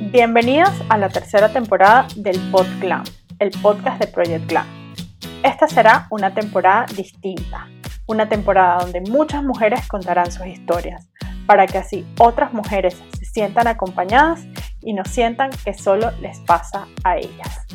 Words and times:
Bienvenidos 0.00 0.70
a 0.88 0.96
la 0.96 1.08
tercera 1.08 1.52
temporada 1.52 2.06
del 2.14 2.38
PodClan, 2.52 3.02
el 3.40 3.50
podcast 3.60 4.00
de 4.00 4.06
Project 4.06 4.46
Clan. 4.46 4.94
Esta 5.42 5.66
será 5.66 6.06
una 6.12 6.32
temporada 6.32 6.86
distinta, 6.96 7.66
una 8.06 8.28
temporada 8.28 8.78
donde 8.84 9.00
muchas 9.00 9.42
mujeres 9.42 9.88
contarán 9.88 10.30
sus 10.30 10.46
historias, 10.46 11.10
para 11.46 11.66
que 11.66 11.78
así 11.78 12.06
otras 12.20 12.52
mujeres 12.52 12.96
se 13.18 13.24
sientan 13.24 13.66
acompañadas 13.66 14.46
y 14.80 14.92
no 14.92 15.04
sientan 15.04 15.50
que 15.64 15.74
solo 15.74 16.12
les 16.20 16.38
pasa 16.40 16.86
a 17.02 17.18
ellas. 17.18 17.66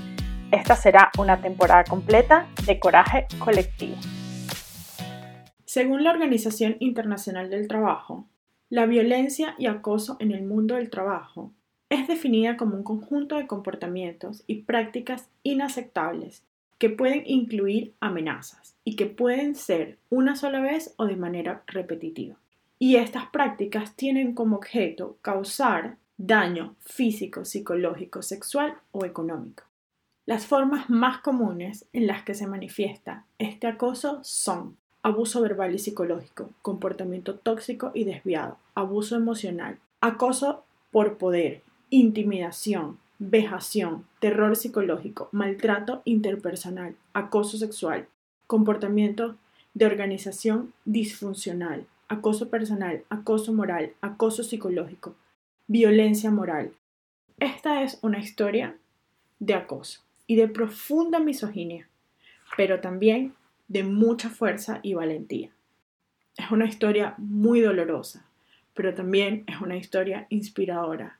Esta 0.49 0.77
será 0.77 1.11
una 1.17 1.41
temporada 1.41 1.83
completa 1.83 2.47
de 2.65 2.79
coraje 2.79 3.27
colectivo. 3.37 3.97
Según 5.65 6.05
la 6.05 6.11
Organización 6.11 6.77
Internacional 6.79 7.49
del 7.49 7.67
Trabajo, 7.67 8.29
la 8.69 8.85
violencia 8.85 9.55
y 9.59 9.65
acoso 9.65 10.15
en 10.21 10.31
el 10.31 10.43
mundo 10.43 10.75
del 10.75 10.89
trabajo 10.89 11.53
es 11.93 12.07
definida 12.07 12.57
como 12.57 12.75
un 12.75 12.83
conjunto 12.83 13.37
de 13.37 13.45
comportamientos 13.45 14.43
y 14.47 14.63
prácticas 14.63 15.29
inaceptables 15.43 16.43
que 16.79 16.89
pueden 16.89 17.23
incluir 17.25 17.93
amenazas 17.99 18.75
y 18.83 18.95
que 18.95 19.05
pueden 19.05 19.53
ser 19.53 19.99
una 20.09 20.35
sola 20.35 20.59
vez 20.59 20.95
o 20.97 21.05
de 21.05 21.15
manera 21.15 21.63
repetitiva. 21.67 22.35
Y 22.79 22.95
estas 22.95 23.27
prácticas 23.27 23.95
tienen 23.95 24.33
como 24.33 24.57
objeto 24.57 25.17
causar 25.21 25.97
daño 26.17 26.75
físico, 26.79 27.45
psicológico, 27.45 28.23
sexual 28.23 28.75
o 28.91 29.05
económico. 29.05 29.63
Las 30.25 30.47
formas 30.47 30.89
más 30.89 31.19
comunes 31.19 31.85
en 31.93 32.07
las 32.07 32.23
que 32.23 32.33
se 32.33 32.47
manifiesta 32.47 33.25
este 33.37 33.67
acoso 33.67 34.19
son 34.23 34.77
abuso 35.03 35.41
verbal 35.41 35.75
y 35.75 35.79
psicológico, 35.79 36.49
comportamiento 36.61 37.35
tóxico 37.35 37.91
y 37.93 38.05
desviado, 38.05 38.57
abuso 38.73 39.15
emocional, 39.15 39.77
acoso 40.01 40.63
por 40.91 41.17
poder, 41.17 41.61
intimidación, 41.93 42.97
vejación, 43.19 44.07
terror 44.19 44.55
psicológico, 44.55 45.29
maltrato 45.31 46.01
interpersonal, 46.05 46.95
acoso 47.13 47.59
sexual, 47.59 48.07
comportamiento 48.47 49.35
de 49.75 49.85
organización 49.85 50.73
disfuncional, 50.85 51.85
acoso 52.07 52.49
personal, 52.49 53.03
acoso 53.09 53.53
moral, 53.53 53.93
acoso 54.01 54.43
psicológico, 54.43 55.13
violencia 55.67 56.31
moral. 56.31 56.73
Esta 57.39 57.83
es 57.83 57.99
una 58.01 58.17
historia 58.17 58.75
de 59.37 59.53
acoso 59.53 60.01
y 60.25 60.35
de 60.35 60.47
profunda 60.47 61.19
misoginia, 61.19 61.87
pero 62.57 62.79
también 62.79 63.35
de 63.67 63.83
mucha 63.83 64.31
fuerza 64.31 64.79
y 64.81 64.95
valentía. 64.95 65.51
Es 66.37 66.49
una 66.49 66.65
historia 66.65 67.13
muy 67.19 67.61
dolorosa, 67.61 68.25
pero 68.73 68.95
también 68.95 69.43
es 69.45 69.61
una 69.61 69.77
historia 69.77 70.25
inspiradora 70.31 71.19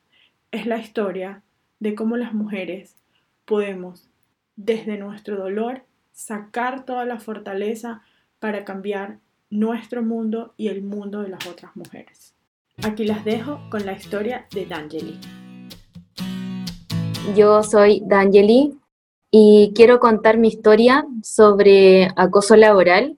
es 0.54 0.68
la 0.68 0.78
historia 0.78 1.42
de 1.80 1.96
cómo 1.96 2.16
las 2.16 2.34
mujeres 2.34 2.96
podemos, 3.44 4.08
desde 4.56 5.00
nuestro 5.00 5.36
dolor, 5.36 5.82
sacar 6.12 6.86
toda 6.86 7.06
la 7.06 7.20
fortaleza 7.20 8.04
para 8.38 8.64
cambiar 8.64 9.18
nuestro 9.50 10.04
mundo 10.04 10.54
y 10.56 10.68
el 10.68 10.84
mundo 10.84 11.24
de 11.24 11.30
las 11.30 11.48
otras 11.48 11.76
mujeres. 11.76 12.36
Aquí 12.84 13.04
las 13.04 13.26
dejo 13.26 13.60
con 13.72 13.88
la 13.88 13.94
historia 13.94 14.46
de 14.54 14.68
D'Angeli. 14.68 15.20
Yo 17.36 17.64
soy 17.64 18.04
D'Angeli 18.06 18.78
y 19.32 19.74
quiero 19.74 20.00
contar 20.00 20.38
mi 20.38 20.50
historia 20.50 21.04
sobre 21.24 22.10
acoso 22.16 22.56
laboral 22.56 23.18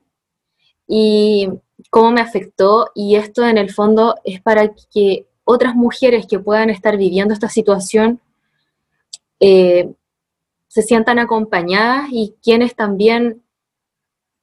y 0.88 1.50
cómo 1.90 2.12
me 2.12 2.22
afectó 2.22 2.92
y 2.94 3.16
esto 3.16 3.46
en 3.46 3.58
el 3.58 3.70
fondo 3.70 4.14
es 4.24 4.40
para 4.40 4.72
que 4.90 5.26
otras 5.46 5.74
mujeres 5.74 6.26
que 6.26 6.40
puedan 6.40 6.68
estar 6.70 6.98
viviendo 6.98 7.32
esta 7.32 7.48
situación 7.48 8.20
eh, 9.40 9.94
se 10.66 10.82
sientan 10.82 11.18
acompañadas 11.18 12.08
y 12.10 12.34
quienes 12.42 12.74
también 12.74 13.42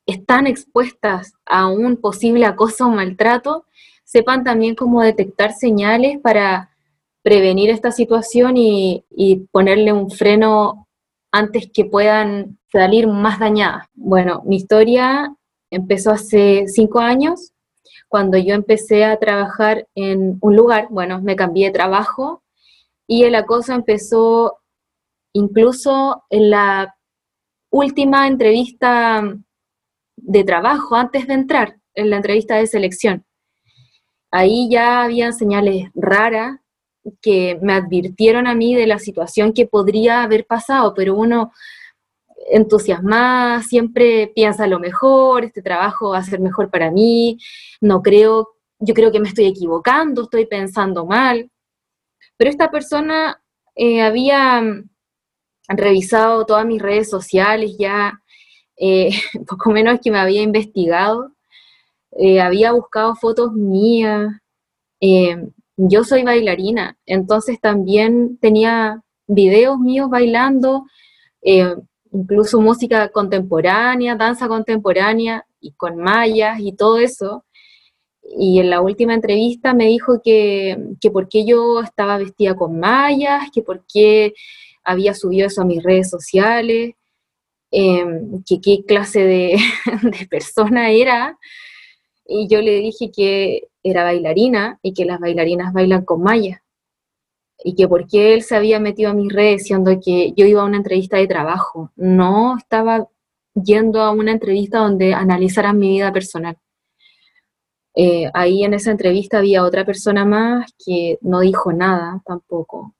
están 0.05 0.47
expuestas 0.47 1.33
a 1.45 1.67
un 1.67 1.97
posible 1.97 2.45
acoso 2.45 2.87
o 2.87 2.89
maltrato, 2.89 3.65
sepan 4.03 4.43
también 4.43 4.75
cómo 4.75 5.01
detectar 5.01 5.53
señales 5.53 6.19
para 6.19 6.71
prevenir 7.21 7.69
esta 7.69 7.91
situación 7.91 8.57
y, 8.57 9.03
y 9.09 9.47
ponerle 9.51 9.93
un 9.93 10.09
freno 10.09 10.87
antes 11.31 11.69
que 11.73 11.85
puedan 11.85 12.59
salir 12.71 13.07
más 13.07 13.39
dañadas. 13.39 13.87
Bueno, 13.93 14.41
mi 14.45 14.55
historia 14.55 15.35
empezó 15.69 16.11
hace 16.11 16.65
cinco 16.67 16.99
años 16.99 17.52
cuando 18.13 18.37
yo 18.37 18.53
empecé 18.53 19.05
a 19.05 19.17
trabajar 19.17 19.87
en 19.95 20.37
un 20.39 20.55
lugar, 20.55 20.85
bueno, 20.91 21.19
me 21.19 21.35
cambié 21.35 21.65
de 21.65 21.73
trabajo 21.73 22.43
y 23.07 23.23
el 23.23 23.33
acoso 23.33 23.73
empezó 23.73 24.59
incluso 25.33 26.23
en 26.29 26.51
la 26.51 26.95
última 27.71 28.27
entrevista 28.27 29.23
de 30.15 30.43
trabajo, 30.43 30.95
antes 30.95 31.25
de 31.25 31.33
entrar, 31.33 31.79
en 31.95 32.11
la 32.11 32.17
entrevista 32.17 32.57
de 32.57 32.67
selección. 32.67 33.25
Ahí 34.29 34.69
ya 34.69 35.01
había 35.01 35.31
señales 35.31 35.89
raras 35.95 36.59
que 37.19 37.57
me 37.63 37.73
advirtieron 37.73 38.45
a 38.45 38.53
mí 38.53 38.75
de 38.75 38.85
la 38.85 38.99
situación 38.99 39.53
que 39.53 39.65
podría 39.65 40.21
haber 40.21 40.45
pasado, 40.45 40.93
pero 40.93 41.15
uno 41.15 41.51
entusiasmada, 42.49 43.61
siempre 43.63 44.31
piensa 44.35 44.67
lo 44.67 44.79
mejor, 44.79 45.45
este 45.45 45.61
trabajo 45.61 46.11
va 46.11 46.19
a 46.19 46.23
ser 46.23 46.39
mejor 46.39 46.69
para 46.69 46.91
mí, 46.91 47.37
no 47.81 48.01
creo, 48.01 48.49
yo 48.79 48.93
creo 48.93 49.11
que 49.11 49.19
me 49.19 49.29
estoy 49.29 49.45
equivocando, 49.45 50.23
estoy 50.23 50.45
pensando 50.45 51.05
mal. 51.05 51.49
Pero 52.37 52.49
esta 52.49 52.69
persona 52.71 53.41
eh, 53.75 54.01
había 54.01 54.61
mm, 54.61 54.89
revisado 55.69 56.45
todas 56.45 56.65
mis 56.65 56.81
redes 56.81 57.09
sociales 57.09 57.75
ya, 57.77 58.21
eh, 58.77 59.09
poco 59.47 59.71
menos 59.71 59.99
que 60.01 60.11
me 60.11 60.19
había 60.19 60.41
investigado, 60.41 61.31
eh, 62.11 62.41
había 62.41 62.71
buscado 62.71 63.15
fotos 63.15 63.53
mías. 63.53 64.31
yo 65.77 66.03
soy 66.03 66.23
bailarina, 66.23 66.97
entonces 67.05 67.59
también 67.59 68.37
tenía 68.39 69.01
videos 69.27 69.79
míos 69.79 70.09
bailando, 70.09 70.85
incluso 72.13 72.61
música 72.61 73.09
contemporánea, 73.09 74.15
danza 74.15 74.47
contemporánea 74.47 75.45
y 75.59 75.71
con 75.73 75.97
mallas 75.97 76.59
y 76.59 76.73
todo 76.73 76.99
eso. 76.99 77.45
Y 78.37 78.59
en 78.59 78.69
la 78.69 78.81
última 78.81 79.13
entrevista 79.13 79.73
me 79.73 79.85
dijo 79.87 80.21
que, 80.23 80.77
que 81.01 81.11
por 81.11 81.27
qué 81.27 81.45
yo 81.45 81.81
estaba 81.81 82.17
vestida 82.17 82.55
con 82.55 82.79
mallas, 82.79 83.49
que 83.53 83.61
por 83.61 83.85
qué 83.91 84.33
había 84.83 85.13
subido 85.13 85.47
eso 85.47 85.61
a 85.61 85.65
mis 85.65 85.83
redes 85.83 86.09
sociales, 86.09 86.93
em, 87.71 88.43
que 88.47 88.61
qué 88.61 88.83
clase 88.85 89.21
de, 89.21 89.57
de 90.03 90.27
persona 90.27 90.91
era. 90.91 91.37
Y 92.25 92.47
yo 92.49 92.61
le 92.61 92.79
dije 92.79 93.11
que 93.11 93.69
era 93.83 94.03
bailarina 94.03 94.79
y 94.81 94.93
que 94.93 95.05
las 95.05 95.19
bailarinas 95.19 95.73
bailan 95.73 96.05
con 96.05 96.21
mallas 96.23 96.63
y 97.63 97.75
que 97.75 97.87
por 97.87 98.07
qué 98.07 98.33
él 98.33 98.43
se 98.43 98.55
había 98.55 98.79
metido 98.79 99.11
a 99.11 99.13
mis 99.13 99.31
redes 99.31 99.63
siendo 99.63 99.91
que 99.99 100.33
yo 100.35 100.45
iba 100.45 100.61
a 100.61 100.65
una 100.65 100.77
entrevista 100.77 101.17
de 101.17 101.27
trabajo, 101.27 101.91
no 101.95 102.57
estaba 102.57 103.07
yendo 103.53 104.01
a 104.01 104.11
una 104.11 104.31
entrevista 104.31 104.79
donde 104.79 105.13
analizaran 105.13 105.77
mi 105.77 105.89
vida 105.89 106.11
personal. 106.11 106.57
Eh, 107.95 108.29
ahí 108.33 108.63
en 108.63 108.73
esa 108.73 108.91
entrevista 108.91 109.37
había 109.37 109.63
otra 109.63 109.85
persona 109.85 110.25
más 110.25 110.73
que 110.83 111.19
no 111.21 111.41
dijo 111.41 111.71
nada 111.71 112.21
tampoco. 112.25 112.95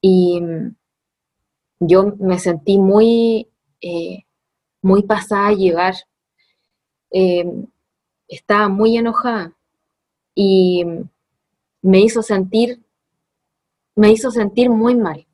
Y 0.00 0.40
mm, 0.40 0.76
yo 1.80 2.14
me 2.18 2.38
sentí 2.38 2.78
muy, 2.78 3.48
eh, 3.80 4.24
muy 4.82 5.02
pasada 5.04 5.48
a 5.48 5.54
llevar. 5.54 5.94
Eh, 7.10 7.44
estaba 8.28 8.68
muy 8.68 8.96
enojada 8.96 9.54
y 10.34 10.84
mm, 10.84 11.08
me 11.82 12.00
hizo 12.00 12.22
sentir 12.22 12.82
me 13.94 14.10
hizo 14.10 14.30
sentir 14.30 14.70
muy 14.70 14.94
mal. 14.94 15.26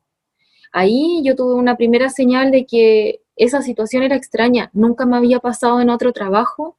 Ahí 0.71 1.21
yo 1.23 1.35
tuve 1.35 1.55
una 1.55 1.77
primera 1.77 2.09
señal 2.09 2.51
de 2.51 2.65
que 2.65 3.21
esa 3.35 3.61
situación 3.61 4.03
era 4.03 4.15
extraña, 4.15 4.69
nunca 4.73 5.05
me 5.05 5.17
había 5.17 5.39
pasado 5.39 5.79
en 5.81 5.89
otro 5.89 6.11
trabajo 6.11 6.77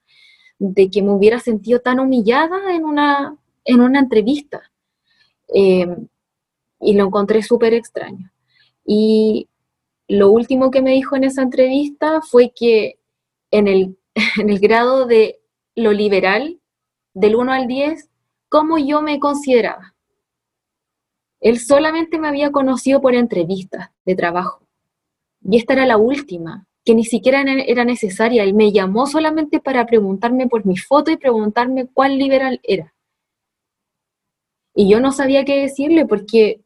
de 0.59 0.91
que 0.91 1.03
me 1.03 1.13
hubiera 1.13 1.41
sentido 1.41 1.81
tan 1.81 2.01
humillada 2.01 2.75
en 2.75 2.85
una, 2.85 3.37
en 3.65 3.81
una 3.81 3.99
entrevista. 3.99 4.71
Eh, 5.55 5.87
y 6.81 6.95
lo 6.95 7.07
encontré 7.07 7.43
súper 7.43 7.75
extraño. 7.75 8.31
Y 8.85 9.49
lo 10.09 10.31
último 10.31 10.71
que 10.71 10.83
me 10.83 10.93
dijo 10.93 11.17
en 11.17 11.25
esa 11.25 11.43
entrevista 11.43 12.21
fue 12.23 12.53
que 12.55 12.99
en 13.51 13.69
el, 13.69 13.99
en 14.39 14.51
el 14.51 14.59
grado 14.59 15.07
de 15.07 15.41
lo 15.75 15.93
liberal, 15.93 16.61
del 17.15 17.37
1 17.37 17.53
al 17.53 17.67
10, 17.67 18.09
cómo 18.49 18.79
yo 18.79 19.03
me 19.03 19.19
consideraba. 19.19 19.95
Él 21.41 21.59
solamente 21.59 22.19
me 22.19 22.29
había 22.29 22.53
conocido 22.53 23.01
por 23.01 23.15
entrevistas 23.15 23.91
de 24.05 24.15
trabajo. 24.15 24.67
Y 25.43 25.57
esta 25.57 25.73
era 25.73 25.87
la 25.87 25.97
última, 25.97 26.67
que 26.85 26.95
ni 26.95 27.05
siquiera 27.05 27.43
era 27.43 27.85
necesaria. 27.85 28.43
Él 28.43 28.55
me 28.55 28.73
llamó 28.73 29.07
solamente 29.07 29.61
para 29.61 29.87
preguntarme 29.87 30.49
por 30.49 30.67
mi 30.67 30.77
foto 30.77 31.11
y 31.11 31.17
preguntarme 31.17 31.87
cuál 31.87 32.19
liberal 32.19 32.61
era. 32.63 32.95
Y 34.75 34.89
yo 34.89 35.01
no 35.01 35.13
sabía 35.13 35.45
qué 35.45 35.63
decirle 35.63 36.07
porque 36.07 36.61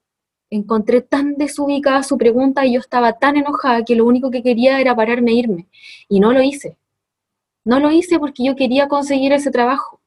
encontré 0.51 1.01
tan 1.01 1.35
desubicada 1.37 2.03
su 2.03 2.19
pregunta 2.19 2.67
y 2.67 2.75
yo 2.75 2.81
estaba 2.81 3.15
tan 3.15 3.37
enojada 3.37 3.85
que 3.85 3.97
lo 3.97 4.05
único 4.05 4.31
que 4.31 4.43
quería 4.43 4.81
era 4.81 4.95
pararme 4.95 5.33
e 5.33 5.35
irme. 5.35 5.69
Y 6.09 6.21
no 6.21 6.33
lo 6.33 6.43
hice. 6.43 6.77
No 7.65 7.81
lo 7.81 7.91
hice 7.91 8.19
porque 8.19 8.45
yo 8.45 8.57
quería 8.57 8.89
conseguir 8.89 9.33
ese 9.33 9.51
trabajo. 9.51 10.01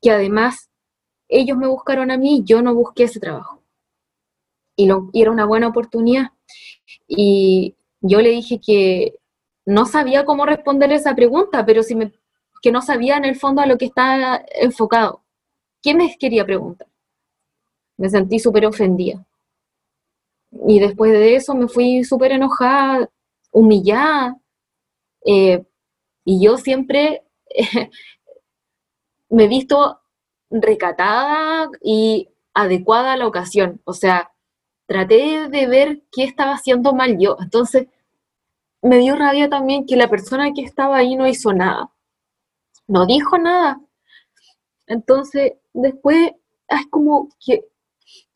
Que 0.00 0.10
además 0.10 0.67
ellos 1.28 1.56
me 1.56 1.66
buscaron 1.66 2.10
a 2.10 2.16
mí, 2.16 2.42
yo 2.44 2.62
no 2.62 2.74
busqué 2.74 3.04
ese 3.04 3.20
trabajo. 3.20 3.62
Y, 4.76 4.88
era 5.12 5.30
una 5.30 5.44
buena 5.44 5.68
oportunidad. 5.68 6.32
Y 7.06 7.74
yo 8.00 8.20
le 8.20 8.30
dije 8.30 8.60
que 8.60 9.18
no 9.66 9.84
sabía 9.84 10.24
cómo 10.24 10.46
responder 10.46 10.92
esa 10.92 11.14
pregunta, 11.14 11.66
pero 11.66 11.82
que 12.62 12.72
no 12.72 12.82
sabía 12.82 13.16
en 13.16 13.24
el 13.24 13.36
fondo 13.36 13.60
a 13.60 13.66
lo 13.66 13.76
que 13.76 13.86
estaba 13.86 14.42
enfocado. 14.60 15.22
¿Qué 15.82 15.94
me 15.94 16.16
quería 16.18 16.44
preguntar? 16.44 16.88
Me 17.96 18.08
sentí 18.08 18.38
súper 18.38 18.66
ofendida. 18.66 19.26
Y 20.66 20.80
después 20.80 21.12
de 21.12 21.36
eso 21.36 21.54
me 21.54 21.68
fui 21.68 22.04
súper 22.04 22.32
enojada, 22.32 23.10
humillada. 23.50 24.36
Eh, 25.26 25.64
y 26.24 26.42
yo 26.42 26.56
siempre 26.56 27.24
me 29.28 29.44
he 29.44 29.48
visto 29.48 30.00
recatada 30.50 31.68
y 31.82 32.28
adecuada 32.54 33.12
a 33.12 33.16
la 33.16 33.26
ocasión. 33.26 33.80
O 33.84 33.92
sea, 33.92 34.32
traté 34.86 35.48
de 35.48 35.66
ver 35.66 36.02
qué 36.12 36.24
estaba 36.24 36.52
haciendo 36.52 36.92
mal 36.94 37.18
yo. 37.18 37.36
Entonces, 37.40 37.88
me 38.82 38.98
dio 38.98 39.16
rabia 39.16 39.48
también 39.48 39.86
que 39.86 39.96
la 39.96 40.08
persona 40.08 40.52
que 40.52 40.62
estaba 40.62 40.96
ahí 40.96 41.16
no 41.16 41.26
hizo 41.28 41.52
nada. 41.52 41.90
No 42.86 43.06
dijo 43.06 43.38
nada. 43.38 43.80
Entonces, 44.86 45.52
después 45.74 46.32
es 46.68 46.86
como 46.90 47.28
que 47.44 47.64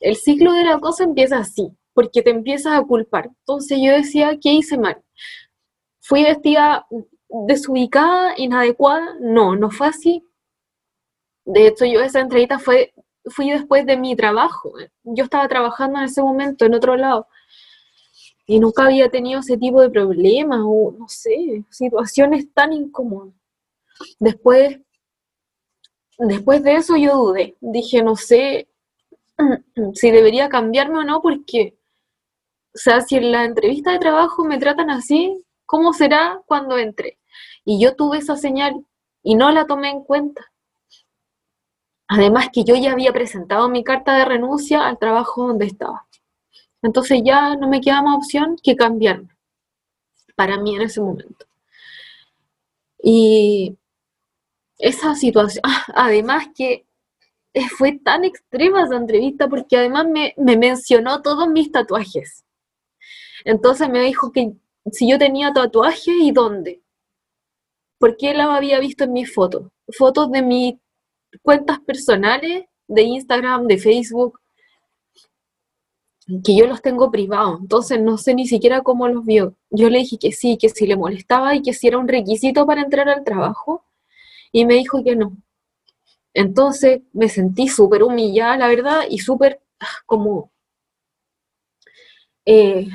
el 0.01 0.17
ciclo 0.17 0.53
de 0.53 0.65
la 0.65 0.79
cosa 0.79 1.05
empieza 1.05 1.39
así, 1.39 1.71
porque 1.95 2.23
te 2.23 2.31
empiezas 2.31 2.79
a 2.79 2.83
culpar. 2.83 3.31
Entonces 3.41 3.79
yo 3.83 3.93
decía, 3.93 4.39
¿qué 4.41 4.53
hice 4.53 4.79
mal? 4.79 5.03
¿Fui 6.01 6.23
vestida 6.25 6.87
desubicada, 7.47 8.35
inadecuada? 8.37 9.17
No, 9.21 9.57
no 9.57 9.71
fue 9.71 9.87
así. 9.89 10.27
De 11.45 11.67
hecho, 11.67 11.85
yo 11.85 12.01
esa 12.01 12.21
entrevista 12.21 12.59
fue, 12.59 12.93
fui 13.27 13.51
después 13.51 13.87
de 13.87 13.97
mi 13.97 14.17
trabajo. 14.17 14.73
Yo 15.05 15.25
estaba 15.25 15.49
trabajando 15.49 15.99
en 15.99 16.05
ese 16.05 16.23
momento 16.23 16.65
en 16.65 16.75
otro 16.75 16.97
lado 16.97 17.27
y 18.47 18.61
nunca 18.61 18.85
había 18.85 19.09
tenido 19.09 19.41
ese 19.41 19.57
tipo 19.57 19.81
de 19.81 19.91
problemas 19.91 20.61
o, 20.63 20.95
no 20.99 21.09
sé, 21.09 21.65
situaciones 21.71 22.53
tan 22.53 22.73
incómodas. 22.73 23.35
Después, 24.19 24.81
después 26.19 26.63
de 26.63 26.75
eso 26.75 26.97
yo 26.97 27.17
dudé. 27.17 27.57
Dije, 27.61 28.03
no 28.03 28.17
sé 28.17 28.69
si 29.95 30.11
debería 30.11 30.49
cambiarme 30.49 30.99
o 30.99 31.05
no, 31.05 31.23
porque, 31.23 31.79
o 32.75 32.79
sea, 32.79 33.01
si 33.01 33.17
en 33.17 33.33
la 33.33 33.45
entrevista 33.45 33.93
de 33.93 33.99
trabajo 34.01 34.45
me 34.45 34.59
tratan 34.59 34.91
así, 34.91 35.45
¿cómo 35.65 35.93
será 35.93 36.43
cuando 36.47 36.79
entre? 36.79 37.19
Y 37.65 37.81
yo 37.81 37.95
tuve 37.95 38.19
esa 38.19 38.37
señal 38.37 38.85
y 39.23 39.35
no 39.35 39.51
la 39.53 39.67
tomé 39.67 39.91
en 39.91 40.03
cuenta. 40.03 40.52
Además 42.15 42.51
que 42.53 42.63
yo 42.63 42.75
ya 42.77 42.93
había 42.93 43.11
presentado 43.11 43.71
mi 43.71 43.83
carta 43.83 44.15
de 44.15 44.27
renuncia 44.27 44.87
al 44.87 44.99
trabajo 44.99 45.47
donde 45.47 45.65
estaba. 45.65 46.07
Entonces 46.83 47.23
ya 47.25 47.57
no 47.57 47.69
me 47.69 47.81
queda 47.81 48.03
más 48.03 48.19
opción 48.19 48.59
que 48.63 48.77
cambiarme 48.77 49.35
para 50.35 50.59
mí 50.59 50.77
en 50.77 50.83
ese 50.83 51.01
momento. 51.01 51.47
Y 53.03 53.79
esa 54.77 55.15
situación, 55.15 55.63
además 55.95 56.49
que 56.55 56.85
fue 57.79 57.93
tan 57.93 58.25
extrema 58.25 58.83
esa 58.83 58.97
entrevista 58.97 59.49
porque 59.49 59.79
además 59.79 60.07
me, 60.07 60.35
me 60.37 60.59
mencionó 60.59 61.23
todos 61.23 61.49
mis 61.49 61.73
tatuajes. 61.73 62.45
Entonces 63.47 63.89
me 63.89 64.01
dijo 64.01 64.33
que 64.33 64.53
si 64.91 65.09
yo 65.09 65.19
tenía 65.19 65.51
tatuajes 65.55 66.15
y 66.21 66.31
dónde. 66.31 66.83
Porque 67.97 68.33
él 68.33 68.39
lo 68.39 68.51
había 68.51 68.81
visto 68.81 69.05
en 69.05 69.15
mis 69.15 69.33
fotos. 69.33 69.71
Fotos 69.97 70.31
de 70.31 70.43
mis 70.43 70.75
cuentas 71.41 71.81
personales 71.81 72.65
de 72.87 73.03
Instagram, 73.03 73.67
de 73.67 73.79
Facebook, 73.79 74.41
que 76.45 76.57
yo 76.57 76.67
los 76.67 76.83
tengo 76.83 77.11
privados, 77.11 77.61
entonces 77.61 78.01
no 78.01 78.17
sé 78.17 78.35
ni 78.35 78.47
siquiera 78.47 78.83
cómo 78.83 79.09
los 79.09 79.25
vio. 79.25 79.57
Yo 79.71 79.91
le 79.91 79.99
dije 79.99 80.19
que 80.19 80.33
sí, 80.33 80.57
que 80.57 80.69
si 80.69 80.87
le 80.87 80.97
molestaba 80.97 81.55
y 81.55 81.63
que 81.63 81.73
si 81.73 81.89
era 81.89 81.99
un 81.99 82.09
requisito 82.09 82.67
para 82.67 82.83
entrar 82.83 83.09
al 83.09 83.25
trabajo, 83.25 83.85
y 84.53 84.67
me 84.67 84.75
dijo 84.75 85.03
que 85.03 85.17
no. 85.17 85.37
Entonces 86.35 87.03
me 87.13 87.29
sentí 87.29 87.69
súper 87.69 88.03
humillada, 88.03 88.57
la 88.57 88.69
verdad, 88.69 89.05
y 89.09 89.19
súper 89.19 89.63
ah, 89.81 89.87
como... 90.07 90.51
Eh, 92.45 92.89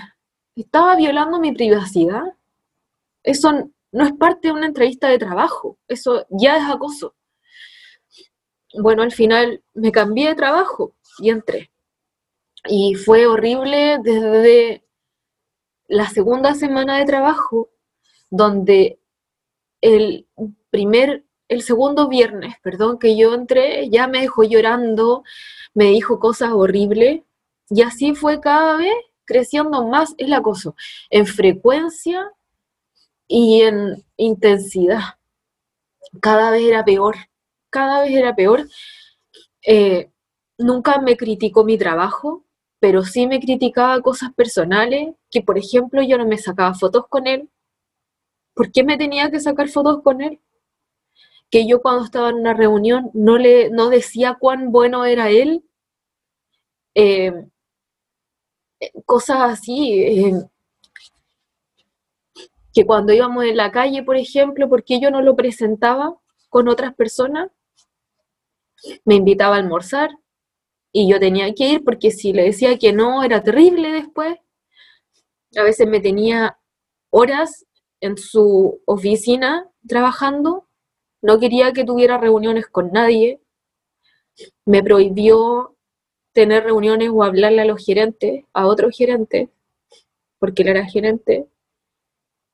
estaba 0.56 0.96
violando 0.96 1.40
mi 1.40 1.54
privacidad. 1.54 2.24
Eso 3.24 3.70
no 3.92 4.06
es 4.06 4.14
parte 4.14 4.50
de 4.50 4.54
una 4.54 4.68
entrevista 4.68 5.08
de 5.10 5.20
trabajo, 5.20 5.78
eso 5.88 6.26
ya 6.30 6.58
es 6.58 6.64
acoso 6.70 7.17
bueno, 8.80 9.04
al 9.04 9.12
final 9.12 9.64
me 9.74 9.92
cambié 9.92 10.30
de 10.30 10.36
trabajo 10.36 10.94
y 11.20 11.30
entré. 11.30 11.72
Y 12.66 12.96
fue 12.96 13.28
horrible 13.28 14.00
desde 14.04 14.84
la 15.88 16.10
segunda 16.10 16.54
semana 16.54 16.98
de 16.98 17.06
trabajo, 17.06 17.70
donde 18.30 19.00
el 19.82 20.28
primer, 20.70 21.24
el 21.48 21.62
segundo 21.62 22.10
viernes, 22.10 22.56
perdón, 22.62 23.00
que 23.00 23.16
yo 23.16 23.34
entré, 23.34 23.90
ya 23.90 24.08
me 24.08 24.22
dejó 24.22 24.44
llorando, 24.44 25.24
me 25.74 25.86
dijo 25.86 26.20
cosas 26.20 26.52
horribles, 26.52 27.22
y 27.70 27.82
así 27.82 28.16
fue 28.16 28.42
cada 28.42 28.78
vez 28.78 28.94
creciendo 29.26 29.86
más 29.86 30.16
el 30.18 30.34
acoso, 30.34 30.76
en 31.10 31.26
frecuencia 31.26 32.32
y 33.28 33.62
en 33.62 34.04
intensidad. 34.18 35.18
Cada 36.22 36.52
vez 36.52 36.64
era 36.64 36.84
peor 36.84 37.16
cada 37.78 38.02
vez 38.02 38.12
era 38.12 38.36
peor. 38.36 38.68
Eh, 39.62 40.10
nunca 40.58 41.00
me 41.00 41.16
criticó 41.16 41.64
mi 41.64 41.78
trabajo, 41.78 42.44
pero 42.80 43.04
sí 43.04 43.28
me 43.28 43.40
criticaba 43.40 44.02
cosas 44.02 44.34
personales, 44.34 45.14
que 45.30 45.44
por 45.44 45.60
ejemplo 45.60 46.02
yo 46.02 46.18
no 46.18 46.26
me 46.26 46.40
sacaba 46.40 46.74
fotos 46.74 47.06
con 47.08 47.28
él. 47.28 47.50
¿Por 48.56 48.72
qué 48.72 48.84
me 48.84 48.98
tenía 48.98 49.30
que 49.30 49.40
sacar 49.40 49.70
fotos 49.70 50.02
con 50.02 50.22
él? 50.22 50.40
Que 51.52 51.68
yo 51.68 51.82
cuando 51.84 52.04
estaba 52.06 52.30
en 52.30 52.38
una 52.38 52.56
reunión 52.56 53.12
no 53.14 53.38
le 53.38 53.70
no 53.70 53.90
decía 53.90 54.38
cuán 54.40 54.72
bueno 54.72 55.06
era 55.06 55.30
él. 55.30 55.64
Eh, 56.96 57.32
cosas 59.06 59.38
así. 59.52 60.02
Eh, 60.04 60.34
que 62.74 62.86
cuando 62.86 63.14
íbamos 63.14 63.44
en 63.46 63.58
la 63.58 63.72
calle, 63.72 64.02
por 64.04 64.18
ejemplo, 64.18 64.68
porque 64.68 65.00
yo 65.00 65.12
no 65.12 65.22
lo 65.22 65.36
presentaba 65.36 66.16
con 66.50 66.68
otras 66.68 66.94
personas, 66.96 67.52
me 69.06 69.16
invitaba 69.16 69.56
a 69.56 69.60
almorzar 69.60 70.10
y 70.92 71.10
yo 71.10 71.20
tenía 71.20 71.54
que 71.54 71.70
ir 71.70 71.84
porque 71.84 72.12
si 72.12 72.34
le 72.34 72.44
decía 72.44 72.78
que 72.78 72.94
no 72.94 73.24
era 73.24 73.44
terrible 73.44 73.92
después. 73.92 74.38
A 75.56 75.64
veces 75.64 75.88
me 75.88 76.00
tenía 76.00 76.60
horas 77.10 77.66
en 78.02 78.18
su 78.18 78.82
oficina 78.86 79.70
trabajando, 79.88 80.68
no 81.22 81.40
quería 81.40 81.74
que 81.74 81.84
tuviera 81.84 82.18
reuniones 82.18 82.68
con 82.68 82.92
nadie, 82.92 83.42
me 84.66 84.84
prohibió 84.84 85.76
tener 86.34 86.64
reuniones 86.64 87.10
o 87.12 87.24
hablarle 87.24 87.62
a 87.62 87.66
los 87.66 87.84
gerentes, 87.84 88.44
a 88.54 88.68
otros 88.68 88.96
gerentes, 88.96 89.50
porque 90.38 90.62
él 90.62 90.70
era 90.70 90.86
gerente, 90.86 91.48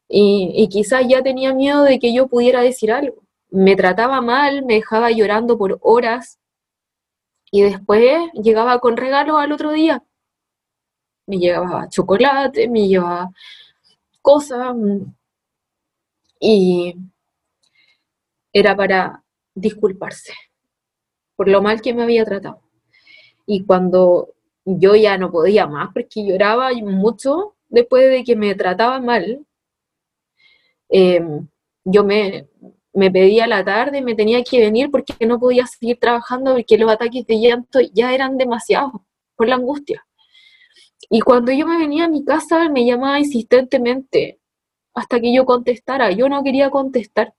y, 0.08 0.53
y 0.56 0.70
quizás 0.70 1.06
ya 1.08 1.22
tenía 1.22 1.53
miedo 1.53 1.84
de 1.84 2.00
que 2.00 2.13
yo 2.13 2.27
pudiera 2.27 2.62
decir 2.62 2.92
algo 2.92 3.23
me 3.53 3.75
trataba 3.75 4.19
mal, 4.19 4.65
me 4.65 4.75
dejaba 4.75 5.12
llorando 5.12 5.60
por 5.60 5.77
horas 5.83 6.39
y 7.51 7.62
después 7.62 8.31
llegaba 8.33 8.79
con 8.79 8.98
regalos 8.98 9.38
al 9.38 9.51
otro 9.51 9.72
día. 9.72 10.03
Me 11.27 11.38
llevaba 11.38 11.88
chocolate, 11.88 12.67
me 12.67 12.88
llevaba 12.88 13.31
cosas 14.24 14.75
y 16.39 16.95
era 18.51 18.75
para 18.75 19.24
disculparse 19.53 20.33
por 21.36 21.48
lo 21.48 21.62
mal 21.62 21.79
que 21.79 21.93
me 21.93 22.01
había 22.01 22.25
tratado. 22.25 22.60
Y 23.45 23.65
cuando 23.65 24.33
yo 24.65 24.95
ya 24.95 25.19
no 25.19 25.31
podía 25.31 25.67
más 25.67 25.89
porque 25.93 26.25
lloraba 26.25 26.72
mucho 26.74 27.55
después 27.69 28.10
de 28.10 28.24
que 28.24 28.36
me 28.36 28.55
trataba 28.55 29.00
mal, 29.00 29.45
em, 30.89 31.48
yo 31.86 32.03
me, 32.03 32.48
me 32.94 33.10
pedía 33.12 33.48
la 33.48 33.66
tarde, 33.66 34.02
me 34.02 34.16
tenía 34.16 34.44
que 34.44 34.60
venir 34.60 34.92
porque 34.92 35.14
no 35.26 35.40
podía 35.40 35.66
seguir 35.66 36.00
trabajando 36.00 36.54
porque 36.54 36.78
los 36.78 36.92
ataques 36.92 37.26
de 37.26 37.40
llanto 37.40 37.80
ya 37.82 38.14
eran 38.14 38.38
demasiados 38.38 38.94
por 39.36 39.48
la 39.48 39.56
angustia. 39.56 40.06
Y 41.10 41.22
cuando 41.22 41.52
yo 41.52 41.68
me 41.68 41.78
venía 41.78 42.06
a 42.06 42.08
mi 42.08 42.24
casa, 42.24 42.70
me 42.70 42.86
llamaba 42.86 43.20
insistentemente 43.20 44.40
hasta 44.94 45.20
que 45.20 45.34
yo 45.34 45.46
contestara. 45.46 46.12
Yo 46.12 46.30
no 46.30 46.44
quería 46.44 46.70
contestar. 46.70 47.34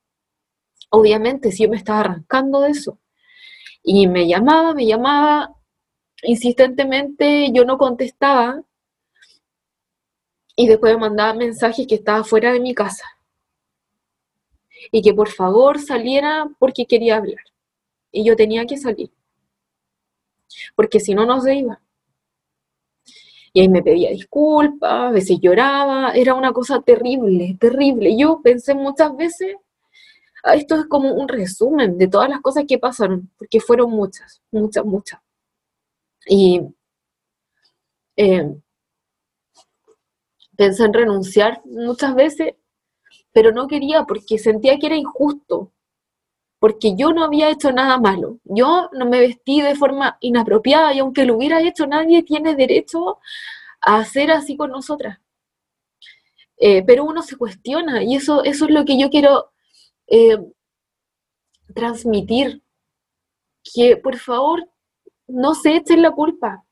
Obviamente, 0.91 1.53
si 1.53 1.65
yo 1.65 1.71
me 1.71 1.77
estaba 1.77 2.01
arrancando 2.01 2.61
de 2.61 2.71
eso. 2.71 2.99
Y 3.83 4.07
me 4.09 4.27
llamaba, 4.27 4.75
me 4.75 4.87
llamaba, 4.87 5.55
insistentemente 6.23 7.51
yo 7.53 7.65
no 7.65 7.79
contestaba 7.79 8.63
y 10.57 10.67
después 10.67 10.95
me 10.95 11.01
mandaba 11.01 11.35
mensajes 11.35 11.87
que 11.87 11.97
estaba 11.97 12.25
fuera 12.25 12.53
de 12.53 12.61
mi 12.61 12.75
casa 12.75 13.13
y 14.91 15.03
que 15.03 15.14
por 15.14 15.29
favor 15.29 15.81
saliera 15.81 16.49
porque 16.59 16.87
quería 16.87 17.17
hablar. 17.17 17.45
Y 18.12 18.25
yo 18.25 18.37
tenía 18.37 18.64
que 18.67 18.76
salir, 18.76 19.11
porque 20.76 21.00
si 21.00 21.14
no, 21.14 21.26
no 21.26 21.41
se 21.41 21.55
iba. 21.57 21.81
Y 23.53 23.61
ahí 23.61 23.69
me 23.69 23.83
pedía 23.83 24.11
disculpas, 24.11 24.91
a 24.93 25.11
veces 25.11 25.38
lloraba, 25.41 26.12
era 26.12 26.35
una 26.35 26.53
cosa 26.53 26.83
terrible, 26.83 27.57
terrible. 27.61 28.17
Yo 28.17 28.41
pensé 28.43 28.75
muchas 28.75 29.17
veces, 29.17 29.55
ah, 30.43 30.55
esto 30.57 30.75
es 30.76 30.87
como 30.87 31.12
un 31.14 31.29
resumen 31.29 31.97
de 31.99 32.09
todas 32.09 32.29
las 32.29 32.41
cosas 32.41 32.64
que 32.67 32.79
pasaron, 32.79 33.31
porque 33.38 33.61
fueron 33.61 33.91
muchas, 33.91 34.43
muchas, 34.50 34.85
muchas. 34.85 35.21
Y 36.26 36.62
eh, 38.17 38.55
pensé 40.57 40.85
en 40.85 40.93
renunciar 40.93 41.61
muchas 41.64 42.14
veces, 42.14 42.55
pero 43.35 43.50
no 43.50 43.67
quería 43.67 44.05
porque 44.05 44.38
sentía 44.38 44.79
que 44.79 44.87
era 44.87 44.97
injusto, 44.97 45.73
porque 46.61 46.95
yo 46.97 47.12
no 47.12 47.25
había 47.25 47.50
hecho 47.50 47.73
nada 47.73 47.99
malo, 47.99 48.38
yo 48.45 48.88
no 48.93 49.07
me 49.07 49.19
vestí 49.19 49.61
de 49.61 49.75
forma 49.75 50.17
inapropiada 50.21 50.95
y 50.95 51.00
aunque 51.00 51.25
lo 51.26 51.37
hubiera 51.37 51.61
hecho, 51.61 51.88
nadie 51.88 52.23
tiene 52.23 52.55
derecho 52.55 53.19
a 53.81 53.97
hacer 53.97 54.31
así 54.31 54.57
con 54.57 54.71
nosotras. 54.71 55.19
Eh, 56.57 56.85
pero 56.87 57.05
uno 57.05 57.23
se 57.23 57.37
cuestiona 57.37 58.05
y 58.05 58.14
eso, 58.14 58.45
eso 58.45 58.67
es 58.67 58.71
lo 58.71 58.85
que 58.85 58.97
yo 58.99 59.11
quiero 59.11 59.50
eh, 60.07 60.38
transmitir, 61.75 62.62
que 63.75 63.97
por 63.97 64.17
favor 64.17 64.71
no 65.26 65.57
se 65.57 65.75
echen 65.75 66.03
la 66.03 66.12
culpa. 66.12 66.64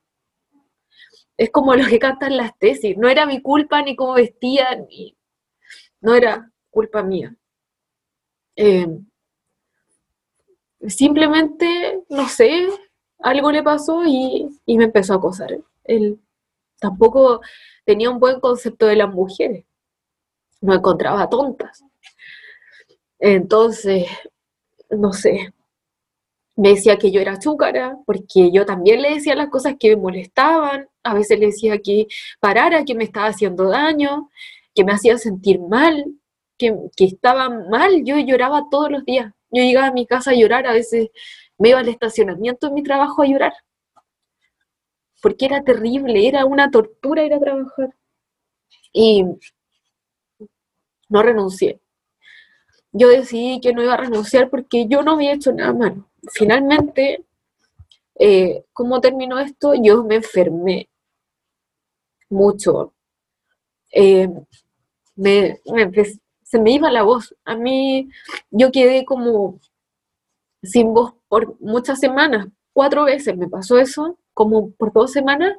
Es 1.35 1.51
como 1.51 1.75
lo 1.75 1.85
que 1.85 1.99
cantan 1.99 2.37
las 2.37 2.57
tesis. 2.57 2.95
No 2.97 3.09
era 3.09 3.25
mi 3.25 3.41
culpa 3.41 3.81
ni 3.81 3.97
cómo 3.97 4.13
vestía, 4.13 4.75
ni... 4.75 5.17
no 5.99 6.15
era 6.15 6.52
culpa 6.73 7.03
mía. 7.03 7.35
Eh, 8.55 8.87
simplemente, 10.87 12.03
no 12.09 12.27
sé, 12.27 12.67
algo 13.19 13.51
le 13.51 13.63
pasó 13.63 14.03
y, 14.05 14.49
me 14.67 14.85
empezó 14.85 15.13
a 15.13 15.17
acosar. 15.17 15.57
Él 15.83 16.19
tampoco 16.79 17.41
tenía 17.85 18.09
un 18.09 18.19
buen 18.19 18.39
concepto 18.39 18.87
de 18.87 18.97
las 18.97 19.13
mujeres. 19.13 19.65
No 20.61 20.73
encontraba 20.73 21.29
tontas. 21.29 21.83
Entonces, 23.19 24.07
no 24.89 25.13
sé, 25.13 25.53
me 26.55 26.69
decía 26.69 26.97
que 26.97 27.11
yo 27.11 27.21
era 27.21 27.39
chúcara, 27.39 27.97
porque 28.05 28.51
yo 28.51 28.65
también 28.65 29.01
le 29.01 29.15
decía 29.15 29.35
las 29.35 29.49
cosas 29.49 29.75
que 29.79 29.89
me 29.89 30.01
molestaban, 30.01 30.87
a 31.03 31.13
veces 31.13 31.39
le 31.39 31.47
decía 31.47 31.79
que 31.79 32.07
parara, 32.39 32.85
que 32.85 32.95
me 32.95 33.03
estaba 33.05 33.27
haciendo 33.27 33.69
daño, 33.69 34.29
que 34.75 34.83
me 34.83 34.93
hacía 34.93 35.17
sentir 35.17 35.59
mal, 35.59 36.05
que, 36.95 37.05
estaba 37.05 37.49
mal, 37.49 38.03
yo 38.03 38.17
lloraba 38.17 38.67
todos 38.69 38.91
los 38.91 39.05
días. 39.05 39.33
Yo 39.51 39.63
llegaba 39.63 39.87
a 39.87 39.93
mi 39.93 40.05
casa 40.05 40.31
a 40.31 40.35
llorar, 40.35 40.65
a 40.67 40.73
veces 40.73 41.09
me 41.57 41.69
iba 41.69 41.79
al 41.79 41.89
estacionamiento 41.89 42.67
en 42.67 42.73
mi 42.73 42.83
trabajo 42.83 43.21
a 43.21 43.27
llorar, 43.27 43.53
porque 45.21 45.45
era 45.45 45.63
terrible, 45.63 46.27
era 46.27 46.45
una 46.45 46.71
tortura 46.71 47.23
ir 47.23 47.33
a 47.33 47.39
trabajar. 47.39 47.95
Y 48.91 49.23
no 51.09 51.23
renuncié. 51.23 51.79
Yo 52.91 53.09
decidí 53.09 53.59
que 53.59 53.73
no 53.73 53.83
iba 53.83 53.93
a 53.95 53.97
renunciar 53.97 54.49
porque 54.49 54.87
yo 54.87 55.01
no 55.01 55.13
había 55.13 55.33
hecho 55.33 55.51
nada 55.51 55.73
malo 55.73 56.07
finalmente, 56.31 57.25
eh, 58.15 58.65
¿cómo 58.73 59.01
terminó 59.01 59.39
esto? 59.39 59.73
Yo 59.75 60.03
me 60.03 60.15
enfermé 60.15 60.89
mucho. 62.29 62.93
Eh, 63.91 64.27
se 66.53 66.59
me 66.59 66.69
iba 66.69 66.91
la 66.91 67.01
voz. 67.01 67.35
A 67.45 67.55
mí, 67.55 68.11
yo 68.51 68.71
quedé 68.71 69.05
como 69.05 69.59
sin 70.61 70.93
voz 70.93 71.15
por 71.27 71.59
muchas 71.59 71.99
semanas. 71.99 72.47
Cuatro 72.73 73.05
veces 73.05 73.35
me 73.35 73.47
pasó 73.49 73.79
eso, 73.79 74.19
como 74.35 74.69
por 74.73 74.93
dos 74.93 75.11
semanas, 75.11 75.57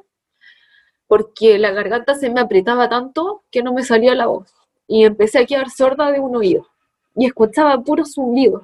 porque 1.07 1.59
la 1.59 1.71
garganta 1.71 2.15
se 2.15 2.29
me 2.29 2.39
apretaba 2.39 2.87
tanto 2.87 3.43
que 3.51 3.61
no 3.61 3.73
me 3.73 3.83
salía 3.83 4.15
la 4.15 4.27
voz. 4.27 4.53
Y 4.87 5.03
empecé 5.03 5.39
a 5.39 5.45
quedar 5.45 5.69
sorda 5.69 6.11
de 6.13 6.21
un 6.21 6.33
oído. 6.33 6.65
Y 7.13 7.25
escuchaba 7.25 7.81
puros 7.83 8.13
zumbidos. 8.13 8.63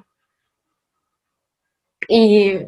Y 2.08 2.60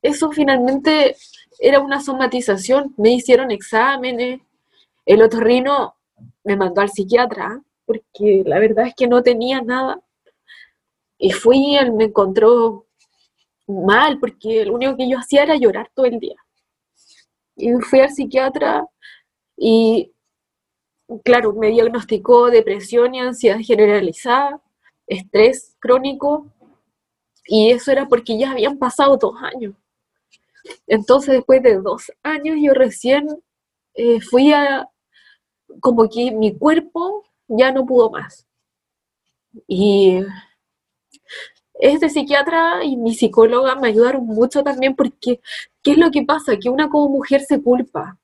eso 0.00 0.30
finalmente 0.32 1.14
era 1.58 1.80
una 1.80 2.00
somatización. 2.00 2.94
Me 2.96 3.10
hicieron 3.10 3.50
exámenes. 3.50 4.40
El 5.04 5.20
otorrino 5.20 5.94
me 6.42 6.56
mandó 6.56 6.80
al 6.80 6.88
psiquiatra 6.88 7.62
porque 7.88 8.44
la 8.46 8.58
verdad 8.58 8.88
es 8.88 8.94
que 8.94 9.08
no 9.08 9.22
tenía 9.22 9.62
nada. 9.62 10.00
Y 11.18 11.32
fui, 11.32 11.76
él 11.76 11.92
me 11.94 12.04
encontró 12.04 12.86
mal 13.66 14.20
porque 14.20 14.64
lo 14.66 14.74
único 14.74 14.96
que 14.96 15.08
yo 15.08 15.18
hacía 15.18 15.42
era 15.44 15.56
llorar 15.56 15.90
todo 15.94 16.06
el 16.06 16.20
día. 16.20 16.36
Y 17.56 17.72
fui 17.80 18.00
al 18.00 18.10
psiquiatra 18.10 18.86
y, 19.56 20.12
claro, 21.24 21.54
me 21.54 21.68
diagnosticó 21.68 22.50
depresión 22.50 23.14
y 23.14 23.20
ansiedad 23.20 23.58
generalizada, 23.60 24.60
estrés 25.06 25.74
crónico 25.80 26.46
y 27.46 27.70
eso 27.70 27.90
era 27.90 28.06
porque 28.06 28.38
ya 28.38 28.52
habían 28.52 28.78
pasado 28.78 29.16
dos 29.16 29.34
años. 29.42 29.74
Entonces, 30.86 31.34
después 31.34 31.62
de 31.62 31.78
dos 31.78 32.12
años, 32.22 32.56
yo 32.60 32.74
recién 32.74 33.26
eh, 33.94 34.20
fui 34.20 34.52
a, 34.52 34.86
como 35.80 36.08
que 36.08 36.30
mi 36.30 36.56
cuerpo 36.56 37.24
ya 37.48 37.72
no 37.72 37.86
pudo 37.86 38.10
más. 38.10 38.46
Y 39.66 40.20
este 41.80 42.08
psiquiatra 42.08 42.84
y 42.84 42.96
mi 42.96 43.14
psicóloga 43.14 43.76
me 43.76 43.88
ayudaron 43.88 44.26
mucho 44.26 44.62
también 44.62 44.94
porque, 44.96 45.40
¿qué 45.82 45.92
es 45.92 45.98
lo 45.98 46.10
que 46.10 46.24
pasa? 46.24 46.56
Que 46.58 46.68
una 46.70 46.88
como 46.88 47.08
mujer 47.08 47.42
se 47.42 47.62
culpa. 47.62 48.18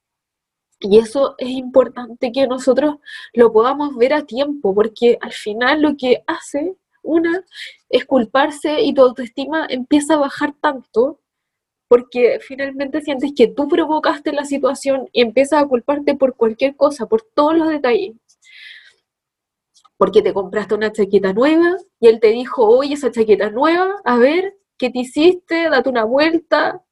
Y 0.81 0.99
eso 0.99 1.35
es 1.39 1.49
importante 1.51 2.33
que 2.33 2.47
nosotros 2.47 2.97
lo 3.33 3.53
podamos 3.53 3.97
ver 3.97 4.13
a 4.13 4.27
tiempo, 4.27 4.75
porque 4.75 5.19
al 5.21 5.33
final 5.33 5.83
lo 5.83 5.97
que 5.97 6.23
hace 6.27 6.77
una 7.03 7.45
es 7.89 8.05
culparse 8.07 8.83
y 8.83 8.95
tu 8.95 9.03
autoestima 9.03 9.67
empieza 9.71 10.15
a 10.15 10.19
bajar 10.19 10.55
tanto 10.61 11.21
porque 11.89 12.41
finalmente 12.41 13.03
sientes 13.03 13.33
que 13.37 13.49
tú 13.49 13.69
provocaste 13.69 14.33
la 14.33 14.45
situación 14.45 15.09
y 15.13 15.23
empiezas 15.23 15.63
a 15.63 15.67
culparte 15.67 16.15
por 16.17 16.35
cualquier 16.35 16.77
cosa, 16.77 17.07
por 17.07 17.23
todos 17.23 17.57
los 17.57 17.69
detalles. 17.69 18.17
Porque 20.05 20.21
te 20.21 20.35
compraste 20.35 20.75
una 20.75 20.93
chaqueta 20.93 21.33
nueva 21.33 21.79
y 21.99 22.09
él 22.09 22.21
te 22.21 22.29
dijo, 22.29 22.63
oye, 22.63 22.93
esa 22.93 23.11
chaqueta 23.11 23.49
nueva, 23.49 24.03
a 24.05 24.19
ver, 24.19 24.55
¿qué 24.77 24.91
te 24.91 24.99
hiciste? 24.99 25.71
Date 25.71 25.89
una 25.89 26.05
vuelta. 26.05 26.85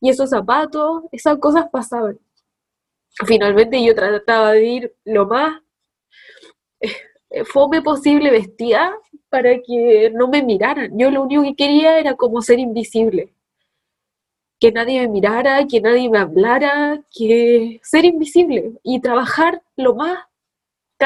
Y 0.00 0.08
esos 0.08 0.30
zapatos, 0.30 1.04
esas 1.12 1.38
cosas 1.38 1.66
pasaban. 1.70 2.18
Finalmente 3.24 3.80
yo 3.84 3.94
trataba 3.94 4.50
de 4.50 4.64
ir 4.64 4.96
lo 5.04 5.26
más 5.26 5.60
eh, 6.80 7.44
fome 7.44 7.82
posible 7.82 8.32
vestida 8.32 8.92
para 9.28 9.60
que 9.64 10.10
no 10.12 10.26
me 10.26 10.42
miraran. 10.42 10.90
Yo 10.98 11.12
lo 11.12 11.22
único 11.22 11.44
que 11.44 11.54
quería 11.54 12.00
era 12.00 12.16
como 12.16 12.42
ser 12.42 12.58
invisible. 12.58 13.32
Que 14.58 14.72
nadie 14.72 15.02
me 15.02 15.08
mirara, 15.08 15.64
que 15.68 15.80
nadie 15.80 16.10
me 16.10 16.18
hablara, 16.18 17.00
que 17.16 17.78
ser 17.84 18.04
invisible 18.04 18.72
y 18.82 19.00
trabajar 19.00 19.62
lo 19.76 19.94
más 19.94 20.18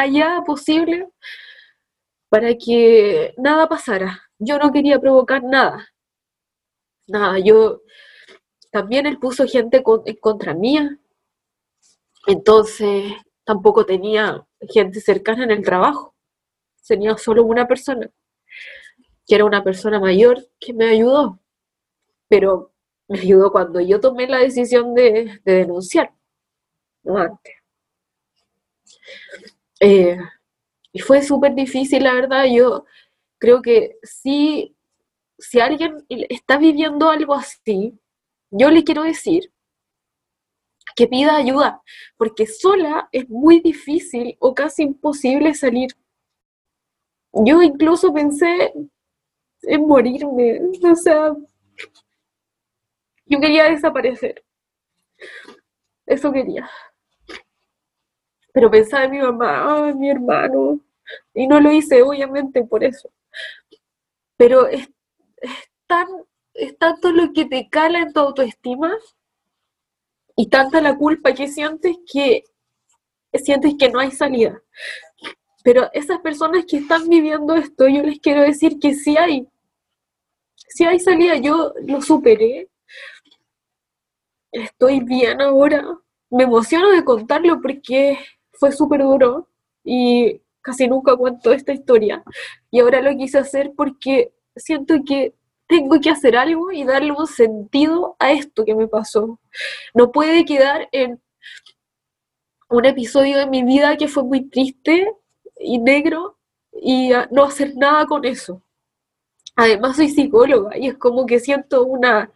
callada 0.01 0.45
posible 0.45 1.09
para 2.29 2.55
que 2.55 3.35
nada 3.37 3.69
pasara. 3.69 4.21
Yo 4.39 4.59
no 4.59 4.71
quería 4.71 5.01
provocar 5.01 5.43
nada. 5.43 5.89
Nada, 7.07 7.39
yo 7.39 7.83
también 8.71 9.07
él 9.07 9.19
puso 9.19 9.47
gente 9.47 9.83
en 10.07 10.17
contra 10.17 10.55
mía. 10.55 10.99
Entonces 12.27 13.13
tampoco 13.45 13.87
tenía 13.87 14.47
gente 14.69 15.01
cercana 15.01 15.45
en 15.45 15.51
el 15.51 15.63
trabajo 15.65 16.15
tenía 16.89 17.17
solo 17.17 17.45
una 17.45 17.69
persona, 17.69 18.11
que 19.27 19.35
era 19.35 19.45
una 19.45 19.63
persona 19.63 20.01
mayor 20.01 20.49
que 20.59 20.73
me 20.73 20.89
ayudó, 20.89 21.39
pero 22.29 22.73
me 23.07 23.21
ayudó 23.21 23.53
cuando 23.53 23.81
yo 23.81 24.01
tomé 24.01 24.27
la 24.27 24.39
decisión 24.39 24.95
de, 24.95 25.41
denunciar, 25.45 26.13
no 27.05 27.19
antes. 27.19 27.55
Eh, 29.81 30.19
y 30.93 31.01
fue 31.01 31.23
súper 31.23 31.55
difícil, 31.55 32.05
la 32.05 32.15
verdad, 32.15 32.47
yo 32.47 32.85
creo 33.39 33.63
que 33.63 33.97
si, 34.03 34.77
si 35.39 35.61
alguien 35.61 36.05
está 36.09 36.59
viviendo 36.59 37.11
algo 37.11 37.35
así, 37.35 37.99
yo 38.51 38.71
le 38.71 38.85
quiero 38.85 39.05
decir 39.05 39.53
que 40.95 41.07
pida 41.07 41.37
ayuda, 41.37 41.81
porque 42.19 42.47
sola 42.47 43.09
es 43.13 43.27
muy 43.31 43.61
difícil 43.61 44.37
o 44.39 44.55
casi 44.55 44.83
imposible 44.83 45.55
salir 45.55 45.89
yo 47.33 47.63
incluso 47.63 48.13
pensé 48.13 48.73
en 49.63 49.87
morirme, 49.87 50.61
o 50.91 50.97
sea, 50.97 51.35
Yo 53.27 53.39
quería 53.39 53.71
desaparecer. 53.71 54.45
Eso 56.07 56.33
quería. 56.33 56.69
Pero 58.59 58.73
pensaba 58.73 59.05
en 59.05 59.13
mi 59.13 59.19
mamá, 59.19 59.89
en 59.89 60.01
mi 60.01 60.11
hermano, 60.11 60.81
y 61.33 61.47
no 61.47 61.61
lo 61.61 61.71
hice, 61.71 62.03
obviamente, 62.03 62.65
por 62.65 62.83
eso. 62.83 63.09
Pero 64.37 64.67
es, 64.67 64.91
tan, 65.87 66.09
es 66.55 66.77
tanto 66.77 67.13
lo 67.13 67.33
que 67.33 67.45
te 67.45 67.69
cala 67.69 68.01
en 68.01 68.13
tu 68.13 68.19
autoestima 68.19 68.93
y 70.35 70.49
tanta 70.49 70.81
la 70.81 70.99
culpa 70.99 71.33
que 71.33 71.47
sientes 71.47 71.99
que 72.13 72.43
sientes 73.35 73.77
que 73.79 73.91
no 73.91 74.01
hay 74.01 74.11
salida. 74.11 74.61
Pero 75.63 75.89
esas 75.93 76.19
personas 76.19 76.65
que 76.67 76.79
están 76.79 77.09
viviendo 77.09 77.55
esto, 77.55 77.87
yo 77.87 78.03
les 78.03 78.19
quiero 78.19 78.43
decir 78.43 78.81
que 78.81 78.93
sí 78.93 79.17
hay. 79.17 79.47
Sí 80.57 80.85
hay 80.85 80.99
salida, 80.99 81.37
yo 81.37 81.75
lo 81.87 82.03
superé. 82.03 82.69
Estoy 84.51 84.99
bien 84.99 85.41
ahora. 85.41 85.97
Me 86.29 86.43
emociono 86.43 86.91
de 86.91 87.05
contarlo 87.05 87.61
porque 87.63 88.19
fue 88.59 88.73
súper 88.73 89.03
duro 89.03 89.49
y 89.85 90.41
casi 90.61 90.89
nunca 90.89 91.17
cuento 91.17 91.53
esta 91.53 91.73
historia. 91.73 92.23
Y 92.71 92.81
ahora 92.81 93.01
lo 93.01 93.17
quise 93.17 93.39
hacer 93.39 93.73
porque 93.77 94.33
siento 94.57 94.95
que 95.07 95.35
tengo 95.67 96.01
que 96.01 96.11
hacer 96.11 96.37
algo 96.37 96.73
y 96.73 96.85
darle 96.85 97.13
un 97.13 97.27
sentido 97.27 98.17
a 98.19 98.33
esto 98.33 98.65
que 98.65 98.75
me 98.75 98.89
pasó. 98.89 99.39
No 99.95 100.11
puede 100.11 100.45
quedar 100.45 100.89
en 100.93 101.21
un 102.71 102.85
episodio 102.85 103.39
de 103.39 103.47
mi 103.47 103.63
vida 103.63 103.97
que 103.97 104.09
fue 104.09 104.25
muy 104.25 104.49
triste 104.49 105.07
y 105.59 105.79
negro 105.79 106.39
y 106.73 107.11
no 107.31 107.45
hacer 107.45 107.75
nada 107.77 108.07
con 108.07 108.25
eso. 108.25 108.63
Además 109.57 109.97
soy 109.97 110.09
psicóloga 110.09 110.77
y 110.79 110.89
es 110.89 110.97
como 110.97 111.27
que 111.27 111.41
siento 111.41 111.85
una, 111.85 112.31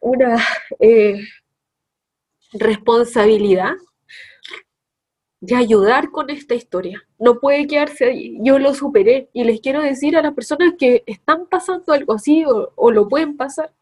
una 0.00 0.36
eh, 0.80 1.20
responsabilidad 2.52 3.74
de 5.40 5.56
ayudar 5.56 6.10
con 6.10 6.30
esta 6.30 6.54
historia. 6.54 7.02
No 7.18 7.40
puede 7.40 7.66
quedarse 7.66 8.06
ahí. 8.06 8.38
Yo 8.40 8.58
lo 8.58 8.74
superé 8.74 9.28
y 9.32 9.44
les 9.44 9.60
quiero 9.60 9.82
decir 9.82 10.16
a 10.16 10.22
las 10.22 10.34
personas 10.34 10.74
que 10.78 11.02
están 11.06 11.46
pasando 11.46 11.92
algo 11.92 12.14
así 12.14 12.44
o, 12.44 12.90
lo 12.90 13.08
pueden 13.08 13.36
pasar, 13.36 13.72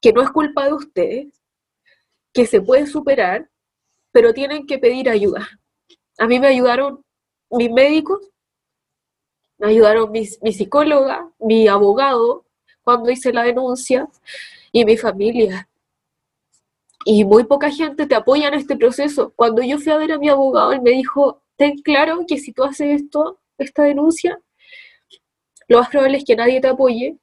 que 0.00 0.12
no 0.12 0.22
es 0.22 0.30
culpa 0.30 0.66
de 0.66 0.72
ustedes, 0.72 1.42
que 2.32 2.46
se 2.46 2.60
puede 2.60 2.86
superar, 2.86 3.48
pero 4.12 4.32
tienen 4.32 4.66
que 4.66 4.78
pedir 4.78 5.08
ayuda. 5.08 5.48
A 6.18 6.26
mí 6.26 6.38
me 6.38 6.48
ayudaron 6.48 7.04
mis 7.50 7.70
médicos, 7.70 8.20
me 9.58 9.68
ayudaron 9.68 10.10
mi, 10.10 10.28
mi 10.42 10.52
psicóloga, 10.52 11.28
mi 11.38 11.68
abogado 11.68 12.44
cuando 12.82 13.10
hice 13.10 13.32
la 13.32 13.42
denuncia 13.42 14.08
y 14.72 14.84
mi 14.84 14.96
familia. 14.96 15.68
Y 17.04 17.24
muy 17.24 17.44
poca 17.44 17.70
gente 17.70 18.06
te 18.06 18.14
apoya 18.14 18.48
en 18.48 18.54
este 18.54 18.76
proceso. 18.76 19.32
Cuando 19.34 19.62
yo 19.62 19.78
fui 19.78 19.92
a 19.92 19.96
ver 19.96 20.12
a 20.12 20.18
mi 20.18 20.28
abogado, 20.28 20.72
él 20.72 20.82
me 20.82 20.90
dijo, 20.90 21.42
ten 21.56 21.78
claro 21.78 22.24
que 22.26 22.38
si 22.38 22.52
tú 22.52 22.64
haces 22.64 23.02
esto, 23.02 23.40
esta 23.58 23.82
denuncia, 23.84 24.40
lo 25.68 25.78
más 25.78 25.88
probable 25.88 26.18
es 26.18 26.24
que 26.24 26.36
nadie 26.36 26.60
te 26.60 26.68
apoye 26.68 27.16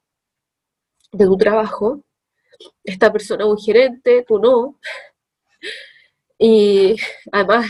de 1.12 1.24
tu 1.24 1.36
trabajo. 1.36 2.00
Esta 2.84 3.12
persona 3.12 3.44
es 3.44 3.50
un 3.50 3.58
gerente, 3.58 4.24
tú 4.26 4.38
no. 4.38 4.76
Y 6.42 6.96
además, 7.32 7.66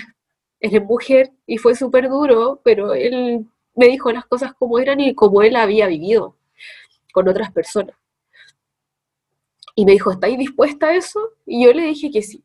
eres 0.61 0.85
mujer 0.85 1.33
y 1.45 1.59
fue 1.59 1.75
súper 1.75 2.09
duro, 2.09 2.61
pero 2.63 2.95
él 2.95 3.45
me 3.75 3.89
dijo 3.89 4.13
las 4.13 4.27
cosas 4.27 4.55
como 4.55 4.79
eran 4.79 5.01
y 5.01 5.13
como 5.15 5.43
él 5.43 5.57
había 5.57 5.89
vivido 5.89 6.37
con 7.13 7.27
otras 7.29 7.51
personas. 7.51 7.97
Y 9.81 9.87
me 9.87 9.93
dijo, 9.93 10.11
¿estáis 10.11 10.37
dispuesta 10.37 10.89
a 10.89 10.95
eso? 10.95 11.33
Y 11.47 11.65
yo 11.65 11.73
le 11.73 11.85
dije 11.85 12.11
que 12.11 12.21
sí, 12.21 12.45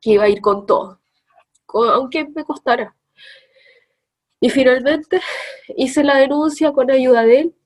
que 0.00 0.10
iba 0.10 0.22
a 0.22 0.28
ir 0.28 0.40
con 0.40 0.64
todo, 0.64 1.00
aunque 1.92 2.24
me 2.24 2.44
costara. 2.44 2.94
Y 4.38 4.48
finalmente 4.48 5.20
hice 5.76 6.04
la 6.04 6.18
denuncia 6.18 6.70
con 6.70 6.88
ayuda 6.88 7.24
de 7.24 7.40
él. 7.40 7.56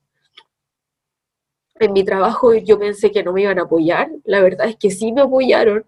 En 1.75 1.93
mi 1.93 2.03
trabajo 2.03 2.55
yo 2.55 2.79
pensé 2.79 3.11
que 3.11 3.21
no 3.21 3.33
me 3.33 3.43
iban 3.43 3.59
a 3.59 3.65
apoyar, 3.65 4.09
la 4.23 4.41
verdad 4.41 4.67
es 4.67 4.77
que 4.77 4.89
sí 4.89 5.11
me 5.11 5.21
apoyaron, 5.21 5.85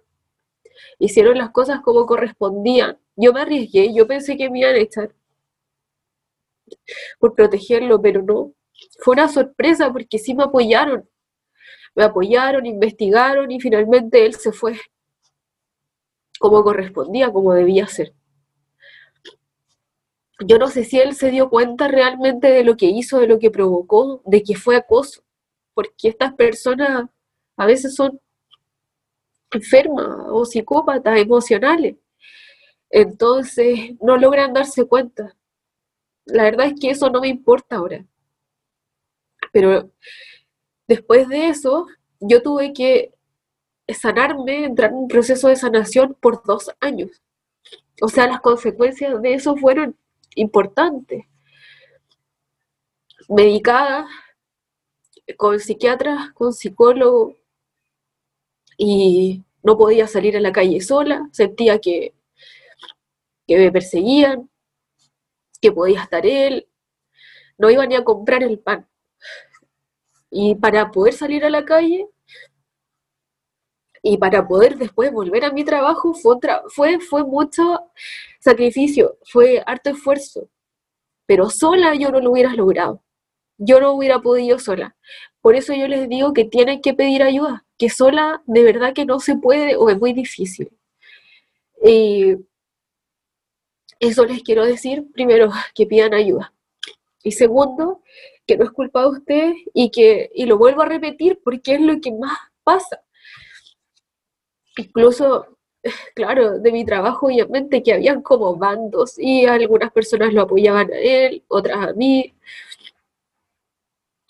hicieron 1.00 1.40
las 1.40 1.50
cosas 1.50 1.82
como 1.82 2.06
correspondían. 2.06 3.00
Yo 3.16 3.34
me 3.34 3.42
arriesgué, 3.42 3.92
yo 3.92 4.06
pensé 4.06 4.38
que 4.38 4.52
me 4.52 4.60
iban 4.60 4.76
a 4.76 4.78
echar 4.78 5.16
por 7.18 7.34
protegerlo, 7.34 8.00
pero 8.00 8.22
no. 8.22 8.54
Fue 9.00 9.14
una 9.14 9.28
sorpresa 9.30 9.92
porque 9.92 10.20
sí 10.20 10.36
me 10.36 10.44
apoyaron. 10.44 11.10
Me 11.96 12.04
apoyaron, 12.04 12.66
investigaron 12.66 13.52
y 13.52 13.60
finalmente 13.60 14.26
él 14.26 14.36
se 14.36 14.52
fue 14.52 14.80
como 16.40 16.64
correspondía, 16.64 17.32
como 17.32 17.54
debía 17.54 17.88
ser. 17.88 18.14
Yo 20.46 20.58
no 20.58 20.68
sé 20.68 20.84
si 20.84 21.00
él 21.00 21.16
se 21.16 21.32
dio 21.32 21.50
cuenta 21.50 21.88
realmente 21.88 22.48
de 22.48 22.64
lo 22.64 22.76
que 22.76 22.88
hizo, 22.88 23.20
de 23.20 23.28
lo 23.28 23.40
que 23.40 23.52
provocó, 23.52 24.22
de 24.26 24.44
que 24.44 24.56
fue 24.56 24.76
acoso, 24.76 25.24
porque 25.74 26.10
estas 26.10 26.34
personas 26.34 27.10
a 27.56 27.66
veces 27.66 27.96
son 27.96 28.20
enfermas 29.52 30.08
o 30.30 30.46
psicópatas 30.46 31.20
emocionales. 31.20 31.96
Entonces 32.90 33.92
no 34.02 34.18
logran 34.18 34.54
darse 34.54 34.86
cuenta. 34.86 35.36
La 36.26 36.44
verdad 36.44 36.68
es 36.68 36.74
que 36.80 36.90
eso 36.90 37.10
no 37.10 37.22
me 37.22 37.28
importa 37.28 37.78
ahora. 37.78 38.06
Pero 39.52 39.92
después 40.88 41.28
de 41.28 41.50
eso, 41.50 41.88
yo 42.20 42.42
tuve 42.42 42.74
que 42.74 43.14
sanarme, 43.88 44.66
entrar 44.66 44.92
en 44.92 44.98
un 44.98 45.08
proceso 45.08 45.48
de 45.48 45.56
sanación 45.56 46.16
por 46.20 46.44
dos 46.44 46.72
años. 46.80 47.22
O 48.02 48.08
sea, 48.08 48.28
las 48.28 48.42
consecuencias 48.42 49.22
de 49.22 49.34
eso 49.34 49.56
fueron 49.56 49.98
importantes. 50.36 51.26
Medicada, 53.30 54.08
con 55.38 55.60
psiquiatras, 55.60 56.32
con 56.34 56.54
psicólogo, 56.54 57.36
y 58.78 59.44
no 59.62 59.78
podía 59.78 60.08
salir 60.08 60.36
a 60.36 60.42
la 60.42 60.52
calle 60.52 60.82
sola, 60.82 61.30
sentía 61.32 61.80
que, 61.80 62.14
que 63.48 63.58
me 63.58 63.72
perseguían, 63.72 64.50
que 65.62 65.72
podía 65.72 66.02
estar 66.02 66.26
él, 66.26 66.68
no 67.58 67.70
iba 67.70 67.86
ni 67.86 67.96
a 67.96 68.04
comprar 68.04 68.44
el 68.44 68.60
pan. 68.60 68.88
Y 70.36 70.56
para 70.56 70.90
poder 70.90 71.14
salir 71.14 71.46
a 71.46 71.50
la 71.52 71.64
calle 71.64 72.08
y 74.02 74.18
para 74.18 74.48
poder 74.48 74.78
después 74.78 75.12
volver 75.12 75.46
a 75.46 75.52
mi 75.52 75.64
trabajo 75.64 76.16
fue, 76.16 76.38
fue, 76.70 77.00
fue 77.00 77.24
mucho 77.24 77.92
sacrificio, 78.40 79.20
fue 79.26 79.64
harto 79.66 79.92
esfuerzo, 79.92 80.50
pero 81.28 81.52
sola 81.52 81.94
yo 81.94 82.10
no 82.12 82.20
lo 82.20 82.32
hubiera 82.32 82.56
logrado. 82.56 83.04
Yo 83.60 83.80
no 83.80 83.94
hubiera 83.94 84.20
podido 84.22 84.58
sola. 84.58 84.96
Por 85.40 85.56
eso 85.56 85.74
yo 85.74 85.88
les 85.88 86.10
digo 86.10 86.34
que 86.34 86.46
tienen 86.46 86.82
que 86.82 86.96
pedir 86.96 87.22
ayuda, 87.22 87.66
que 87.78 87.90
sola 87.90 88.42
de 88.48 88.64
verdad 88.64 88.94
que 88.94 89.06
no 89.06 89.20
se 89.20 89.36
puede 89.36 89.76
o 89.76 89.88
es 89.90 90.00
muy 90.00 90.14
difícil. 90.14 90.72
Y 91.86 92.38
eso 94.00 94.26
les 94.26 94.42
quiero 94.42 94.66
decir, 94.66 95.06
primero, 95.14 95.52
que 95.76 95.86
pidan 95.86 96.16
ayuda. 96.16 96.54
Y 97.24 97.34
segundo, 97.34 98.02
que 98.46 98.58
no 98.58 98.66
es 98.66 98.72
culpa 98.72 99.02
de 99.02 99.08
ustedes 99.08 99.56
y 99.74 99.90
que, 99.92 100.30
y 100.34 100.46
lo 100.46 100.58
vuelvo 100.58 100.82
a 100.82 100.88
repetir 100.88 101.40
porque 101.44 101.76
es 101.76 101.82
lo 101.82 102.00
que 102.02 102.12
más 102.12 102.38
pasa. 102.64 103.02
Incluso, 104.78 105.58
claro, 106.16 106.60
de 106.60 106.72
mi 106.72 106.86
trabajo, 106.86 107.28
obviamente, 107.28 107.84
que 107.84 107.94
habían 107.94 108.22
como 108.22 108.56
bandos 108.56 109.18
y 109.18 109.46
algunas 109.46 109.92
personas 109.92 110.34
lo 110.34 110.42
apoyaban 110.42 110.92
a 110.92 110.98
él, 110.98 111.44
otras 111.48 111.90
a 111.90 111.94
mí, 111.94 112.34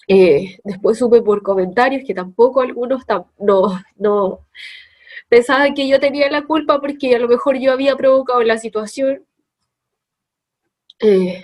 eh, 0.07 0.57
después 0.63 0.97
supe 0.97 1.21
por 1.21 1.41
comentarios 1.41 2.03
que 2.05 2.13
tampoco 2.13 2.59
algunos 2.61 3.03
no, 3.39 3.79
no 3.95 4.45
pensaban 5.29 5.73
que 5.73 5.87
yo 5.87 5.99
tenía 5.99 6.29
la 6.29 6.43
culpa 6.43 6.79
porque 6.81 7.15
a 7.15 7.19
lo 7.19 7.27
mejor 7.27 7.57
yo 7.57 7.71
había 7.71 7.95
provocado 7.95 8.43
la 8.43 8.57
situación. 8.57 9.25
Eh, 10.99 11.43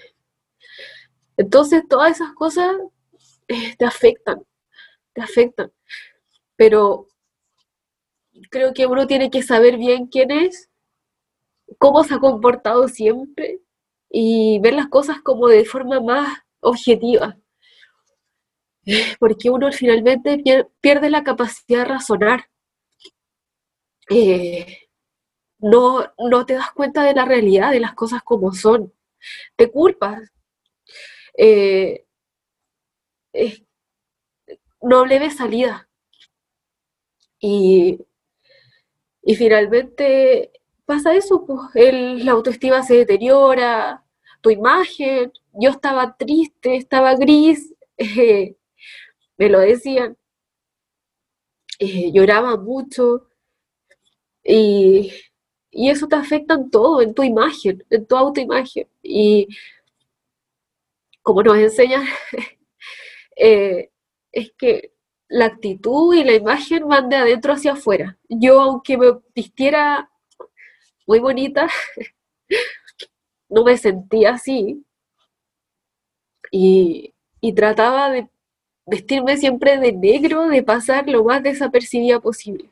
entonces 1.40 1.84
todas 1.88 2.12
esas 2.12 2.34
cosas 2.34 2.76
eh, 3.48 3.76
te 3.78 3.86
afectan, 3.86 4.44
te 5.14 5.22
afectan. 5.22 5.72
Pero 6.56 7.08
creo 8.52 8.74
que 8.74 8.86
uno 8.86 9.08
tiene 9.08 9.30
que 9.32 9.44
saber 9.44 9.78
bien 9.78 10.08
quién 10.08 10.32
es, 10.32 10.70
cómo 11.78 12.04
se 12.04 12.16
ha 12.16 12.20
comportado 12.20 12.88
siempre 12.88 13.62
y 14.10 14.60
ver 14.60 14.74
las 14.74 14.90
cosas 14.90 15.22
como 15.22 15.48
de 15.48 15.66
forma 15.66 16.00
más 16.00 16.40
objetiva 16.62 17.38
porque 19.20 19.50
uno 19.50 19.72
finalmente 19.72 20.44
pierde 20.82 21.10
la 21.10 21.24
capacidad 21.24 21.80
de 21.80 21.86
razonar. 21.86 22.50
Eh, 24.10 24.90
no, 25.60 26.06
no 26.18 26.46
te 26.46 26.54
das 26.56 26.72
cuenta 26.72 27.04
de 27.04 27.14
la 27.14 27.26
realidad, 27.26 27.72
de 27.72 27.80
las 27.80 27.94
cosas 27.94 28.22
como 28.24 28.54
son. 28.54 28.94
Te 29.56 29.72
culpas. 29.72 30.22
Eh, 31.42 32.06
no 34.82 35.06
le 35.06 35.20
ves 35.20 35.38
salida. 35.38 35.88
Y, 37.40 38.00
y 39.24 39.36
finalmente 39.36 40.52
pasa 40.86 41.16
eso, 41.16 41.46
pues 41.46 42.24
la 42.24 42.32
autoestima 42.34 42.84
se 42.84 42.96
deteriora, 42.98 44.04
tu 44.42 44.50
imagen, 44.50 45.32
yo 45.54 45.70
estaba 45.72 46.18
triste, 46.18 46.76
estaba 46.76 47.16
gris, 47.16 47.74
eh, 47.98 48.56
me 49.38 49.50
lo 49.50 49.60
decían, 49.60 50.18
eh, 51.80 52.12
lloraba 52.12 52.58
mucho 52.58 53.30
y, 54.44 55.12
y, 55.72 55.90
eso 55.90 56.08
te 56.08 56.16
afecta 56.16 56.56
en 56.56 56.70
todo, 56.72 57.02
en 57.02 57.14
tu 57.14 57.24
imagen, 57.24 57.86
en 57.90 58.06
tu 58.06 58.16
autoimagen. 58.18 58.88
Y 59.04 59.48
como 61.30 61.44
nos 61.44 61.58
enseñan, 61.60 62.04
eh, 63.36 63.92
es 64.32 64.52
que 64.58 64.94
la 65.28 65.46
actitud 65.46 66.16
y 66.16 66.24
la 66.24 66.34
imagen 66.34 66.88
van 66.88 67.08
de 67.08 67.18
adentro 67.18 67.54
hacia 67.54 67.74
afuera. 67.74 68.18
Yo, 68.28 68.60
aunque 68.60 68.98
me 68.98 69.12
vistiera 69.36 70.10
muy 71.06 71.20
bonita, 71.20 71.70
no 73.50 73.64
me 73.64 73.78
sentía 73.78 74.32
así. 74.32 74.84
Y, 76.52 77.14
y 77.42 77.54
trataba 77.54 78.10
de 78.10 78.28
vestirme 78.88 79.38
siempre 79.38 79.78
de 79.78 79.94
negro, 79.94 80.48
de 80.48 80.64
pasar 80.64 81.08
lo 81.08 81.24
más 81.24 81.44
desapercibida 81.44 82.20
posible. 82.20 82.72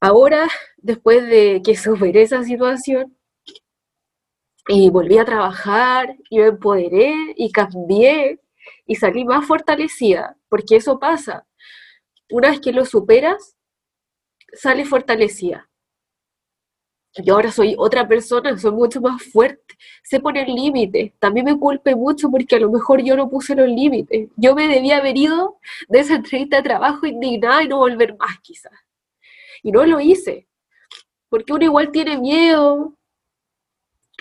Ahora, 0.00 0.48
después 0.76 1.26
de 1.26 1.60
que 1.64 1.76
superé 1.76 2.22
esa 2.22 2.44
situación 2.44 3.16
y 4.68 4.90
volví 4.90 5.18
a 5.18 5.24
trabajar 5.24 6.16
y 6.28 6.38
me 6.38 6.46
empoderé 6.46 7.14
y 7.36 7.50
cambié 7.50 8.40
y 8.86 8.96
salí 8.96 9.24
más 9.24 9.46
fortalecida, 9.46 10.36
porque 10.48 10.76
eso 10.76 10.98
pasa. 10.98 11.46
Una 12.30 12.50
vez 12.50 12.60
que 12.60 12.72
lo 12.72 12.84
superas, 12.84 13.56
sales 14.52 14.88
fortalecida. 14.88 15.68
Yo 17.24 17.34
ahora 17.34 17.50
soy 17.50 17.74
otra 17.76 18.06
persona, 18.06 18.56
soy 18.56 18.70
mucho 18.70 19.00
más 19.00 19.20
fuerte, 19.24 19.74
sé 20.04 20.20
poner 20.20 20.48
límites. 20.48 21.12
También 21.18 21.46
me 21.46 21.58
culpe 21.58 21.96
mucho 21.96 22.30
porque 22.30 22.54
a 22.56 22.60
lo 22.60 22.70
mejor 22.70 23.02
yo 23.02 23.16
no 23.16 23.28
puse 23.28 23.56
los 23.56 23.68
límites. 23.68 24.28
Yo 24.36 24.54
me 24.54 24.68
debía 24.68 24.98
haber 24.98 25.16
ido 25.16 25.58
de 25.88 26.00
esa 26.00 26.14
entrevista 26.14 26.58
de 26.58 26.62
trabajo 26.62 27.06
indignada 27.06 27.64
y 27.64 27.68
no 27.68 27.78
volver 27.78 28.16
más 28.16 28.38
quizás. 28.42 28.72
Y 29.62 29.72
no 29.72 29.84
lo 29.84 30.00
hice, 30.00 30.48
porque 31.28 31.52
uno 31.52 31.64
igual 31.64 31.90
tiene 31.90 32.16
miedo, 32.16 32.96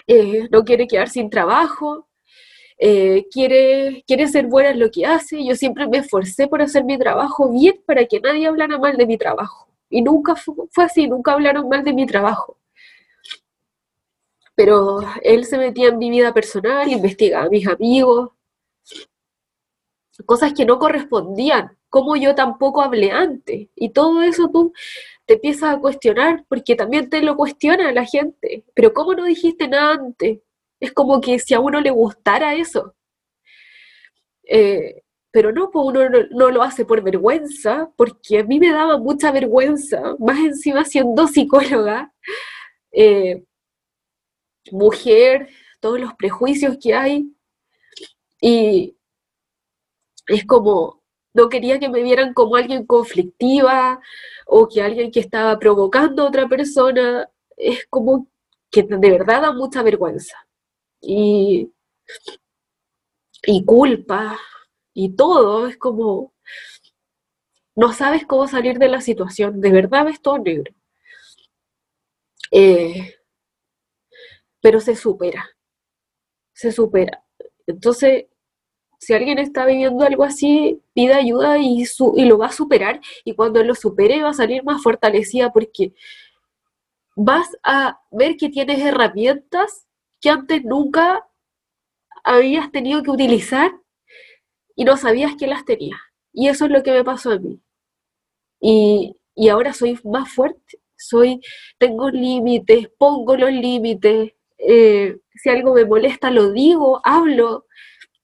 eh, 0.09 0.47
no 0.51 0.63
quiere 0.63 0.87
quedar 0.87 1.09
sin 1.09 1.29
trabajo, 1.29 2.07
eh, 2.77 3.25
quiere, 3.31 4.03
quiere 4.07 4.27
ser 4.27 4.47
buena 4.47 4.71
en 4.71 4.79
lo 4.79 4.91
que 4.91 5.05
hace. 5.05 5.43
Yo 5.45 5.55
siempre 5.55 5.87
me 5.87 5.99
esforcé 5.99 6.47
por 6.47 6.61
hacer 6.61 6.83
mi 6.85 6.97
trabajo 6.97 7.51
bien 7.51 7.81
para 7.85 8.05
que 8.05 8.19
nadie 8.19 8.47
hablara 8.47 8.77
mal 8.77 8.97
de 8.97 9.05
mi 9.05 9.17
trabajo. 9.17 9.69
Y 9.89 10.01
nunca 10.01 10.35
fue 10.35 10.83
así, 10.83 11.07
nunca 11.07 11.33
hablaron 11.33 11.69
mal 11.69 11.83
de 11.83 11.93
mi 11.93 12.05
trabajo 12.05 12.59
pero 14.59 14.99
él 15.23 15.45
se 15.45 15.57
metía 15.57 15.87
en 15.87 15.97
mi 15.97 16.09
vida 16.09 16.33
personal, 16.33 16.91
investigaba 16.91 17.45
a 17.45 17.49
mis 17.49 17.65
amigos, 17.65 18.31
cosas 20.25 20.51
que 20.53 20.65
no 20.65 20.77
correspondían, 20.79 21.77
como 21.87 22.17
yo 22.17 22.35
tampoco 22.35 22.81
hablé 22.81 23.09
antes. 23.09 23.69
Y 23.73 23.91
todo 23.91 24.21
eso 24.21 24.49
tú 24.49 24.73
te 25.29 25.35
empiezas 25.35 25.75
a 25.75 25.79
cuestionar, 25.79 26.43
porque 26.49 26.75
también 26.75 27.07
te 27.07 27.21
lo 27.21 27.37
cuestiona 27.37 27.91
la 27.91 28.03
gente. 28.03 28.65
Pero 28.73 28.95
¿cómo 28.95 29.13
no 29.13 29.25
dijiste 29.25 29.67
nada 29.67 29.93
antes? 29.93 30.39
Es 30.79 30.91
como 30.91 31.21
que 31.21 31.37
si 31.37 31.53
a 31.53 31.59
uno 31.59 31.79
le 31.81 31.91
gustara 31.91 32.55
eso. 32.55 32.95
Eh, 34.43 35.03
pero 35.29 35.51
no, 35.51 35.69
pues 35.69 35.85
uno 35.85 36.09
no, 36.31 36.49
lo 36.49 36.63
hace 36.63 36.83
por 36.83 37.03
vergüenza, 37.03 37.91
porque 37.95 38.39
a 38.39 38.43
mí 38.43 38.59
me 38.59 38.71
daba 38.71 38.97
mucha 38.97 39.31
vergüenza, 39.31 40.15
más 40.17 40.39
encima 40.39 40.83
siendo 40.83 41.27
psicóloga. 41.27 42.11
Eh, 42.91 43.43
mujer, 44.71 45.47
todos 45.79 45.99
los 45.99 46.15
prejuicios 46.15 46.75
que 46.81 46.95
hay. 46.95 47.31
Y 48.41 48.97
es 50.25 50.43
como, 50.47 50.98
no 51.33 51.49
quería 51.49 51.79
que 51.79 51.89
me 51.89 52.01
vieran 52.03 52.33
como 52.33 52.55
alguien 52.55 52.85
conflictiva 52.85 54.01
o 54.45 54.67
que 54.67 54.81
alguien 54.81 55.11
que 55.11 55.19
estaba 55.19 55.59
provocando 55.59 56.23
a 56.23 56.27
otra 56.27 56.47
persona. 56.47 57.29
Es 57.57 57.85
como 57.89 58.27
que 58.71 58.83
de 58.83 59.11
verdad 59.11 59.41
da 59.41 59.53
mucha 59.53 59.83
vergüenza. 59.83 60.35
Y, 61.01 61.71
y 63.45 63.65
culpa 63.65 64.39
y 64.93 65.15
todo. 65.15 65.67
Es 65.67 65.77
como, 65.77 66.33
no 67.75 67.93
sabes 67.93 68.25
cómo 68.25 68.47
salir 68.47 68.79
de 68.79 68.89
la 68.89 69.01
situación. 69.01 69.61
De 69.61 69.71
verdad 69.71 70.05
ves 70.05 70.21
todo 70.21 70.39
negro. 70.39 70.73
Eh, 72.51 73.15
pero 74.61 74.79
se 74.79 74.95
supera, 74.95 75.49
se 76.53 76.71
supera. 76.71 77.23
Entonces, 77.67 78.25
si 78.99 79.13
alguien 79.13 79.39
está 79.39 79.65
viviendo 79.65 80.05
algo 80.05 80.23
así, 80.23 80.81
pide 80.93 81.13
ayuda 81.13 81.57
y, 81.57 81.83
y 82.15 82.25
lo 82.25 82.37
va 82.37 82.47
a 82.47 82.51
superar 82.51 82.99
y 83.23 83.33
cuando 83.33 83.63
lo 83.63 83.73
supere 83.73 84.21
va 84.21 84.29
a 84.29 84.33
salir 84.33 84.63
más 84.63 84.83
fortalecida 84.83 85.51
porque 85.51 85.93
vas 87.15 87.47
a 87.63 88.01
ver 88.11 88.35
que 88.37 88.49
tienes 88.49 88.79
herramientas 88.79 89.87
que 90.21 90.29
antes 90.29 90.63
nunca 90.65 91.25
habías 92.23 92.71
tenido 92.71 93.01
que 93.01 93.11
utilizar 93.11 93.71
y 94.75 94.83
no 94.83 94.97
sabías 94.97 95.35
que 95.35 95.47
las 95.47 95.65
tenías. 95.65 95.99
Y 96.33 96.49
eso 96.49 96.65
es 96.65 96.71
lo 96.71 96.83
que 96.83 96.91
me 96.91 97.03
pasó 97.03 97.31
a 97.31 97.39
mí. 97.39 97.61
Y, 98.59 99.15
y 99.33 99.49
ahora 99.49 99.73
soy 99.73 99.97
más 100.03 100.31
fuerte, 100.31 100.79
soy, 100.97 101.41
tengo 101.77 102.09
límites, 102.09 102.89
pongo 102.97 103.37
los 103.37 103.51
límites, 103.51 104.33
eh, 104.57 105.17
si 105.35 105.49
algo 105.49 105.73
me 105.73 105.85
molesta, 105.85 106.29
lo 106.29 106.51
digo, 106.51 107.01
hablo, 107.03 107.65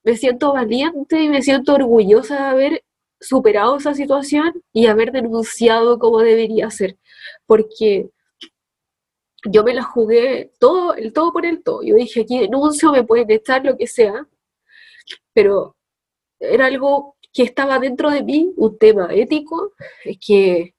me 0.06 0.16
siento 0.16 0.54
valiente 0.54 1.22
y 1.22 1.30
me 1.30 1.42
siento 1.42 1.74
orgullosa 1.74 2.36
de 2.36 2.44
haber 2.44 2.84
superado 3.20 3.78
esa 3.78 3.94
situación 3.94 4.64
y 4.72 4.88
haber 4.88 5.12
denunciado 5.12 6.00
como 6.00 6.20
debería 6.20 6.70
ser, 6.70 6.98
porque 7.46 8.10
yo 9.46 9.64
me 9.64 9.74
la 9.74 9.84
jugué 9.84 10.52
todo, 10.60 10.96
el 10.96 11.14
todo 11.14 11.32
por 11.34 11.46
el 11.46 11.64
todo. 11.64 11.84
Yo 11.84 11.96
dije, 11.96 12.22
aquí 12.22 12.40
denuncio, 12.40 12.92
me 12.92 13.04
pueden 13.04 13.30
echar 13.32 13.66
lo 13.66 13.78
que 13.78 13.88
sea, 13.88 14.28
pero 15.34 15.76
era 16.40 16.68
algo 16.68 17.16
que 17.34 17.44
estaba 17.44 17.80
dentro 17.80 18.10
de 18.10 18.24
mí, 18.24 18.54
un 18.58 18.78
tema 18.78 19.10
ético, 19.12 19.74
que 20.26 20.76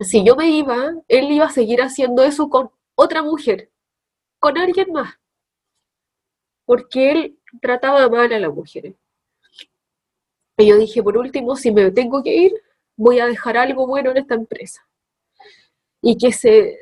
si 0.00 0.24
yo 0.24 0.36
me 0.36 0.50
iba, 0.50 0.94
él 1.08 1.30
iba 1.30 1.46
a 1.46 1.50
seguir 1.50 1.82
haciendo 1.82 2.22
eso 2.22 2.48
con 2.48 2.70
otra 2.94 3.22
mujer 3.22 3.70
con 4.40 4.56
alguien 4.56 4.92
más, 4.92 5.14
porque 6.64 7.12
él 7.12 7.39
trataba 7.60 8.08
mal 8.08 8.32
a 8.32 8.38
las 8.38 8.52
mujeres. 8.52 8.94
Y 10.58 10.66
yo 10.66 10.76
dije, 10.76 11.02
por 11.02 11.16
último, 11.16 11.56
si 11.56 11.72
me 11.72 11.90
tengo 11.90 12.22
que 12.22 12.34
ir, 12.34 12.52
voy 12.96 13.18
a 13.18 13.26
dejar 13.26 13.56
algo 13.56 13.86
bueno 13.86 14.10
en 14.10 14.18
esta 14.18 14.34
empresa. 14.34 14.86
Y 16.02 16.16
que 16.18 16.32
se 16.32 16.78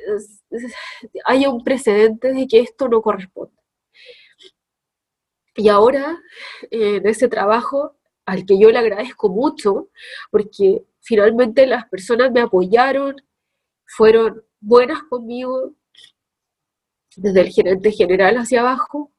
haya 1.24 1.50
un 1.50 1.62
precedente 1.62 2.32
de 2.32 2.46
que 2.46 2.60
esto 2.60 2.88
no 2.88 3.02
corresponde. 3.02 3.56
Y 5.54 5.68
ahora, 5.68 6.20
en 6.70 7.06
ese 7.06 7.28
trabajo, 7.28 7.96
al 8.26 8.44
que 8.44 8.58
yo 8.58 8.70
le 8.70 8.78
agradezco 8.78 9.28
mucho, 9.28 9.90
porque 10.30 10.84
finalmente 11.00 11.66
las 11.66 11.88
personas 11.88 12.30
me 12.30 12.40
apoyaron, 12.40 13.16
fueron 13.86 14.44
buenas 14.60 15.02
conmigo, 15.04 15.72
desde 17.16 17.40
el 17.40 17.48
gerente 17.48 17.90
general 17.90 18.36
hacia 18.36 18.60
abajo, 18.60 19.12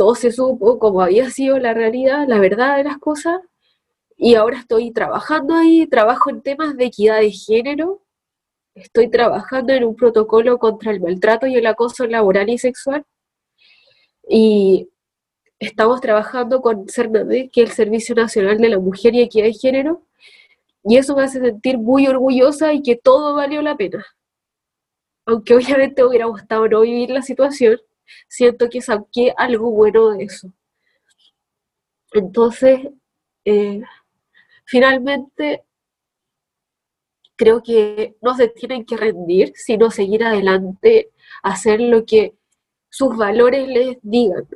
todo 0.00 0.14
se 0.14 0.32
supo 0.32 0.78
como 0.78 1.02
había 1.02 1.28
sido 1.28 1.58
la 1.58 1.74
realidad, 1.74 2.26
la 2.26 2.38
verdad 2.38 2.78
de 2.78 2.84
las 2.84 2.96
cosas, 2.96 3.38
y 4.16 4.34
ahora 4.34 4.60
estoy 4.60 4.92
trabajando 4.92 5.54
ahí, 5.54 5.86
trabajo 5.86 6.30
en 6.30 6.40
temas 6.40 6.74
de 6.78 6.86
equidad 6.86 7.20
de 7.20 7.30
género, 7.30 8.00
estoy 8.74 9.10
trabajando 9.10 9.74
en 9.74 9.84
un 9.84 9.94
protocolo 9.94 10.56
contra 10.56 10.90
el 10.90 11.02
maltrato 11.02 11.46
y 11.46 11.56
el 11.56 11.66
acoso 11.66 12.06
laboral 12.06 12.48
y 12.48 12.56
sexual, 12.56 13.04
y 14.26 14.88
estamos 15.58 16.00
trabajando 16.00 16.62
con 16.62 16.88
CERNAME, 16.88 17.50
que 17.50 17.64
es 17.64 17.68
el 17.68 17.76
Servicio 17.76 18.14
Nacional 18.14 18.56
de 18.56 18.70
la 18.70 18.78
Mujer 18.78 19.14
y 19.14 19.20
Equidad 19.20 19.44
de 19.44 19.52
Género, 19.52 20.06
y 20.82 20.96
eso 20.96 21.14
me 21.14 21.24
hace 21.24 21.40
sentir 21.40 21.76
muy 21.76 22.06
orgullosa 22.06 22.72
y 22.72 22.80
que 22.80 22.96
todo 22.96 23.34
valió 23.34 23.60
la 23.60 23.76
pena. 23.76 24.06
Aunque 25.26 25.54
obviamente 25.56 26.02
hubiera 26.02 26.24
gustado 26.24 26.66
no 26.68 26.80
vivir 26.80 27.10
la 27.10 27.20
situación, 27.20 27.78
siento 28.28 28.68
que 28.68 28.80
saqué 28.80 29.32
algo 29.36 29.70
bueno 29.70 30.10
de 30.10 30.24
eso. 30.24 30.52
Entonces, 32.12 32.80
eh, 33.44 33.82
finalmente, 34.64 35.64
creo 37.36 37.62
que 37.62 38.16
no 38.20 38.34
se 38.36 38.48
tienen 38.48 38.84
que 38.84 38.96
rendir, 38.96 39.52
sino 39.54 39.90
seguir 39.90 40.24
adelante, 40.24 41.10
hacer 41.42 41.80
lo 41.80 42.04
que 42.04 42.34
sus 42.90 43.16
valores 43.16 43.68
les 43.68 43.98
digan. 44.02 44.46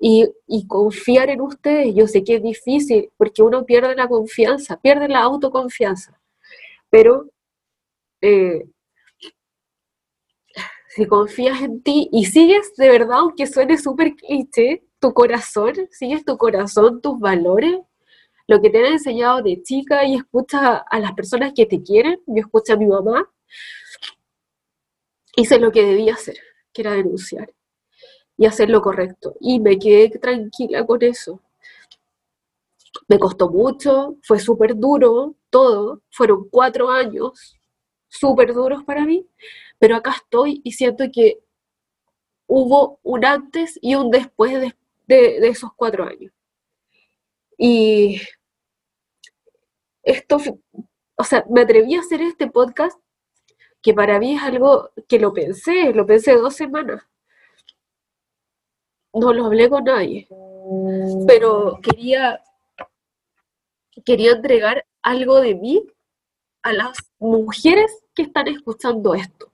Y, 0.00 0.32
confiar 0.68 1.28
en 1.30 1.40
ustedes. 1.40 1.94
Yo 1.94 2.06
sé 2.06 2.22
que 2.24 2.36
es 2.36 2.42
difícil 2.42 3.10
porque 3.16 3.42
uno 3.42 3.64
pierde 3.66 3.96
la 3.96 4.08
confianza, 4.08 4.80
pierde 4.80 5.08
la 5.08 5.20
autoconfianza. 5.22 6.18
pero 6.90 7.28
eh, 8.22 8.64
si 10.98 11.06
confías 11.06 11.62
en 11.62 11.80
ti 11.80 12.08
y 12.10 12.24
sigues 12.24 12.74
de 12.76 12.88
verdad, 12.88 13.18
aunque 13.18 13.46
suene 13.46 13.78
súper 13.78 14.16
cliché, 14.16 14.82
tu 14.98 15.14
corazón, 15.14 15.74
sigues 15.92 16.24
tu 16.24 16.36
corazón, 16.36 17.00
tus 17.00 17.20
valores, 17.20 17.78
lo 18.48 18.60
que 18.60 18.68
te 18.68 18.78
han 18.78 18.94
enseñado 18.94 19.40
de 19.40 19.62
chica 19.62 20.04
y 20.04 20.16
escucha 20.16 20.78
a 20.78 20.98
las 20.98 21.12
personas 21.12 21.52
que 21.54 21.66
te 21.66 21.84
quieren, 21.84 22.20
yo 22.26 22.40
escuché 22.40 22.72
a 22.72 22.76
mi 22.76 22.86
mamá, 22.86 23.30
hice 25.36 25.60
lo 25.60 25.70
que 25.70 25.84
debía 25.84 26.14
hacer, 26.14 26.36
que 26.72 26.82
era 26.82 26.94
denunciar 26.94 27.54
y 28.36 28.46
hacer 28.46 28.68
lo 28.68 28.82
correcto. 28.82 29.36
Y 29.40 29.60
me 29.60 29.78
quedé 29.78 30.18
tranquila 30.18 30.84
con 30.84 31.00
eso. 31.04 31.40
Me 33.06 33.20
costó 33.20 33.48
mucho, 33.50 34.16
fue 34.22 34.40
súper 34.40 34.74
duro 34.74 35.36
todo, 35.48 36.02
fueron 36.10 36.48
cuatro 36.50 36.90
años 36.90 37.57
súper 38.08 38.54
duros 38.54 38.84
para 38.84 39.04
mí, 39.04 39.26
pero 39.78 39.96
acá 39.96 40.12
estoy 40.16 40.60
y 40.64 40.72
siento 40.72 41.04
que 41.12 41.40
hubo 42.46 42.98
un 43.02 43.24
antes 43.24 43.78
y 43.82 43.94
un 43.94 44.10
después 44.10 44.52
de, 44.60 44.74
de 45.06 45.48
esos 45.48 45.70
cuatro 45.74 46.04
años. 46.04 46.32
Y 47.58 48.20
esto, 50.02 50.38
o 51.16 51.24
sea, 51.24 51.44
me 51.50 51.62
atreví 51.62 51.96
a 51.96 52.00
hacer 52.00 52.22
este 52.22 52.48
podcast 52.48 52.98
que 53.82 53.94
para 53.94 54.18
mí 54.18 54.34
es 54.36 54.42
algo 54.42 54.90
que 55.08 55.18
lo 55.18 55.32
pensé, 55.32 55.92
lo 55.92 56.06
pensé 56.06 56.34
dos 56.34 56.54
semanas. 56.56 57.02
No 59.12 59.32
lo 59.32 59.46
hablé 59.46 59.68
con 59.68 59.84
nadie, 59.84 60.28
pero 61.26 61.78
quería, 61.82 62.42
quería 64.04 64.32
entregar 64.32 64.86
algo 65.02 65.40
de 65.40 65.54
mí 65.54 65.86
a 66.62 66.72
las 66.72 66.98
mujeres 67.18 67.90
que 68.14 68.22
están 68.22 68.48
escuchando 68.48 69.14
esto. 69.14 69.52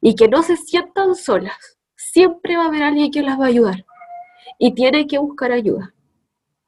Y 0.00 0.14
que 0.14 0.28
no 0.28 0.42
se 0.42 0.56
sientan 0.56 1.14
solas. 1.14 1.78
Siempre 1.96 2.56
va 2.56 2.64
a 2.64 2.68
haber 2.68 2.82
alguien 2.82 3.10
que 3.10 3.22
las 3.22 3.38
va 3.38 3.44
a 3.44 3.48
ayudar. 3.48 3.84
Y 4.58 4.74
tiene 4.74 5.06
que 5.06 5.18
buscar 5.18 5.52
ayuda. 5.52 5.94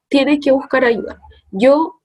Tiene 0.08 0.38
que 0.38 0.50
buscar 0.50 0.84
ayuda. 0.84 1.20
Yo 1.50 2.00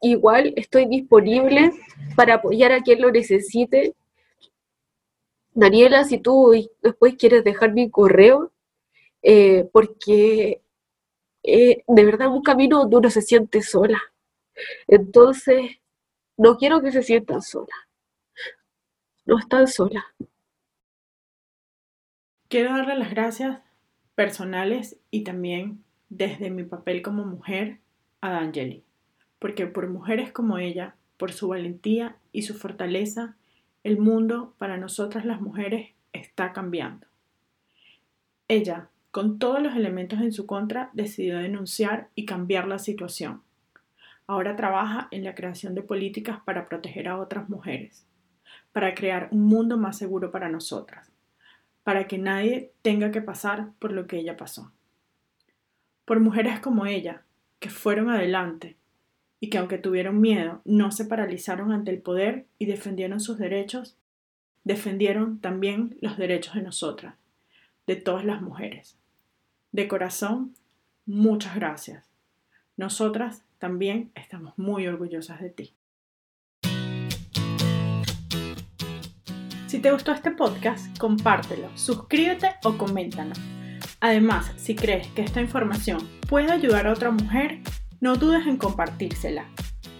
igual 0.00 0.52
estoy 0.56 0.86
disponible 0.86 1.72
para 2.16 2.34
apoyar 2.34 2.72
a 2.72 2.82
quien 2.82 3.00
lo 3.00 3.10
necesite. 3.10 3.94
Daniela, 5.52 6.04
si 6.04 6.18
tú 6.18 6.52
después 6.82 7.16
quieres 7.16 7.44
dejar 7.44 7.72
mi 7.72 7.90
correo, 7.90 8.52
eh, 9.22 9.68
porque 9.72 10.62
eh, 11.42 11.82
de 11.86 12.04
verdad 12.04 12.28
es 12.28 12.34
un 12.34 12.42
camino 12.42 12.80
donde 12.80 12.96
uno 12.96 13.10
se 13.10 13.22
siente 13.22 13.62
sola. 13.62 14.00
Entonces, 14.86 15.79
no 16.40 16.56
quiero 16.56 16.80
que 16.80 16.92
se 16.92 17.02
sientan 17.02 17.42
sola. 17.42 17.74
No 19.26 19.38
están 19.38 19.66
sola. 19.66 20.04
Quiero 22.48 22.70
darle 22.70 22.96
las 22.96 23.10
gracias 23.10 23.60
personales 24.14 24.98
y 25.10 25.24
también 25.24 25.84
desde 26.08 26.50
mi 26.50 26.64
papel 26.64 27.02
como 27.02 27.24
mujer 27.24 27.80
a 28.20 28.30
D'Angeli 28.30 28.84
porque 29.40 29.66
por 29.66 29.88
mujeres 29.88 30.30
como 30.30 30.58
ella, 30.58 30.94
por 31.16 31.32
su 31.32 31.48
valentía 31.48 32.16
y 32.30 32.42
su 32.42 32.54
fortaleza, 32.54 33.36
el 33.82 33.98
mundo 33.98 34.54
para 34.58 34.76
nosotras 34.76 35.24
las 35.24 35.40
mujeres 35.40 35.94
está 36.12 36.52
cambiando. 36.52 37.06
Ella, 38.46 38.90
con 39.10 39.38
todos 39.38 39.60
los 39.60 39.74
elementos 39.74 40.20
en 40.20 40.32
su 40.32 40.46
contra, 40.46 40.90
decidió 40.92 41.38
denunciar 41.38 42.10
y 42.14 42.26
cambiar 42.26 42.68
la 42.68 42.78
situación. 42.78 43.42
Ahora 44.30 44.54
trabaja 44.54 45.08
en 45.10 45.24
la 45.24 45.34
creación 45.34 45.74
de 45.74 45.82
políticas 45.82 46.38
para 46.44 46.68
proteger 46.68 47.08
a 47.08 47.18
otras 47.18 47.48
mujeres, 47.48 48.06
para 48.70 48.94
crear 48.94 49.26
un 49.32 49.44
mundo 49.46 49.76
más 49.76 49.98
seguro 49.98 50.30
para 50.30 50.48
nosotras, 50.48 51.10
para 51.82 52.06
que 52.06 52.16
nadie 52.16 52.70
tenga 52.80 53.10
que 53.10 53.22
pasar 53.22 53.72
por 53.80 53.90
lo 53.90 54.06
que 54.06 54.18
ella 54.18 54.36
pasó. 54.36 54.70
Por 56.04 56.20
mujeres 56.20 56.60
como 56.60 56.86
ella, 56.86 57.24
que 57.58 57.70
fueron 57.70 58.08
adelante, 58.08 58.76
y 59.40 59.50
que 59.50 59.58
aunque 59.58 59.78
tuvieron 59.78 60.20
miedo, 60.20 60.62
no 60.64 60.92
se 60.92 61.06
paralizaron 61.06 61.72
ante 61.72 61.90
el 61.90 62.00
poder 62.00 62.46
y 62.56 62.66
defendieron 62.66 63.18
sus 63.18 63.36
derechos, 63.36 63.96
defendieron 64.62 65.40
también 65.40 65.96
los 66.00 66.16
derechos 66.16 66.54
de 66.54 66.62
nosotras, 66.62 67.16
de 67.88 67.96
todas 67.96 68.24
las 68.24 68.42
mujeres. 68.42 68.96
De 69.72 69.88
corazón, 69.88 70.54
muchas 71.04 71.56
gracias. 71.56 72.08
Nosotras 72.76 73.42
también 73.60 74.10
estamos 74.14 74.54
muy 74.56 74.86
orgullosas 74.88 75.40
de 75.40 75.50
ti. 75.50 75.76
Si 79.68 79.78
te 79.78 79.92
gustó 79.92 80.10
este 80.10 80.32
podcast, 80.32 80.98
compártelo, 80.98 81.68
suscríbete 81.76 82.56
o 82.64 82.76
coméntanos. 82.76 83.38
Además, 84.00 84.52
si 84.56 84.74
crees 84.74 85.06
que 85.08 85.22
esta 85.22 85.40
información 85.40 86.00
puede 86.28 86.50
ayudar 86.50 86.88
a 86.88 86.92
otra 86.92 87.12
mujer, 87.12 87.60
no 88.00 88.16
dudes 88.16 88.46
en 88.46 88.56
compartírsela. 88.56 89.44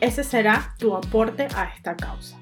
Ese 0.01 0.25
será 0.25 0.75
tu 0.79 0.97
aporte 0.97 1.47
a 1.55 1.65
esta 1.77 1.95
causa. 1.95 2.41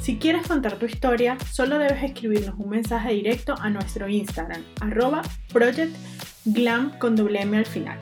Si 0.00 0.16
quieres 0.16 0.46
contar 0.46 0.78
tu 0.78 0.86
historia, 0.86 1.36
solo 1.50 1.78
debes 1.78 2.02
escribirnos 2.02 2.54
un 2.58 2.70
mensaje 2.70 3.12
directo 3.12 3.54
a 3.60 3.68
nuestro 3.68 4.08
Instagram, 4.08 4.64
arroba 4.80 5.22
projectglam 5.52 6.98
con 6.98 7.18
al 7.18 7.66
final. 7.66 7.98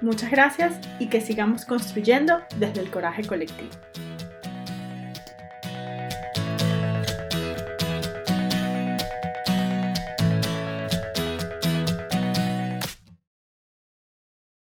Muchas 0.00 0.30
gracias 0.30 0.78
y 1.00 1.08
que 1.08 1.20
sigamos 1.20 1.64
construyendo 1.64 2.40
desde 2.58 2.80
el 2.80 2.90
coraje 2.90 3.24
colectivo. 3.24 3.70